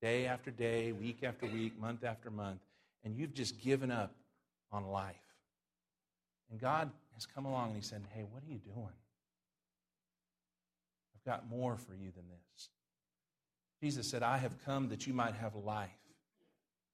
day 0.00 0.26
after 0.26 0.52
day, 0.52 0.92
week 0.92 1.24
after 1.24 1.46
week, 1.46 1.76
month 1.76 2.04
after 2.04 2.30
month, 2.30 2.60
and 3.02 3.16
you've 3.16 3.34
just 3.34 3.60
given 3.60 3.90
up 3.90 4.14
on 4.70 4.86
life. 4.86 5.16
And 6.50 6.60
God 6.60 6.90
has 7.14 7.26
come 7.26 7.44
along 7.44 7.68
and 7.68 7.76
He 7.76 7.82
said, 7.82 8.02
Hey, 8.12 8.24
what 8.30 8.42
are 8.42 8.52
you 8.52 8.58
doing? 8.58 8.88
I've 11.14 11.24
got 11.24 11.48
more 11.48 11.76
for 11.76 11.94
you 11.94 12.10
than 12.14 12.24
this. 12.28 12.68
Jesus 13.82 14.08
said, 14.08 14.22
I 14.22 14.38
have 14.38 14.62
come 14.64 14.88
that 14.88 15.06
you 15.06 15.14
might 15.14 15.34
have 15.34 15.54
life 15.54 15.90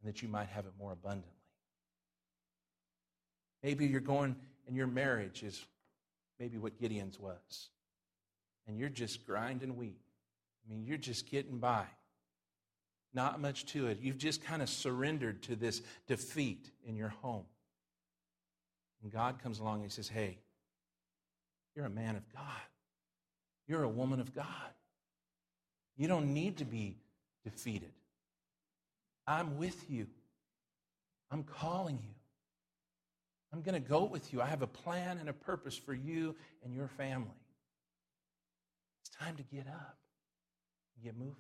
and 0.01 0.13
that 0.13 0.23
you 0.23 0.29
might 0.29 0.49
have 0.49 0.67
it 0.67 0.73
more 0.79 0.93
abundantly. 0.93 1.33
Maybe 3.63 3.87
you're 3.87 4.01
going 4.01 4.37
and 4.67 4.77
your 4.77 4.87
marriage 4.87 5.43
is 5.43 5.65
maybe 6.39 6.59
what 6.59 6.79
Gideon's 6.79 7.19
was. 7.19 7.71
And 8.69 8.79
you're 8.79 8.89
just 8.89 9.27
grinding 9.27 9.77
wheat. 9.77 10.01
I 10.65 10.73
mean, 10.73 10.85
you're 10.85 10.99
just 10.99 11.31
getting 11.31 11.59
by. 11.59 11.85
Not 13.15 13.41
much 13.41 13.65
to 13.67 13.87
it. 13.87 13.99
You've 14.01 14.19
just 14.19 14.45
kind 14.45 14.61
of 14.61 14.69
surrendered 14.69 15.43
to 15.45 15.57
this 15.57 15.83
defeat 16.07 16.71
in 16.85 16.97
your 16.97 17.09
home. 17.09 17.45
And 19.07 19.13
God 19.13 19.41
comes 19.41 19.61
along 19.61 19.75
and 19.75 19.85
He 19.85 19.91
says, 19.91 20.09
Hey, 20.09 20.37
you're 21.77 21.85
a 21.85 21.91
man 21.91 22.17
of 22.17 22.25
God. 22.35 22.43
You're 23.69 23.85
a 23.85 23.89
woman 23.89 24.19
of 24.19 24.35
God. 24.35 24.45
You 25.97 26.09
don't 26.09 26.35
need 26.35 26.57
to 26.57 26.65
be 26.65 26.97
defeated. 27.45 27.93
I'm 29.25 29.59
with 29.59 29.89
you. 29.89 30.09
I'm 31.31 31.45
calling 31.45 32.01
you. 32.03 32.15
I'm 33.53 33.63
going 33.63 33.81
to 33.81 33.89
go 33.89 34.03
with 34.03 34.33
you. 34.33 34.43
I 34.43 34.47
have 34.47 34.63
a 34.63 34.67
plan 34.67 35.19
and 35.19 35.29
a 35.29 35.33
purpose 35.33 35.77
for 35.77 35.95
you 35.95 36.35
and 36.65 36.75
your 36.75 36.89
family. 36.89 37.31
It's 39.03 39.17
time 39.17 39.37
to 39.37 39.45
get 39.45 39.69
up 39.69 39.99
and 40.97 41.05
get 41.05 41.17
moving. 41.17 41.37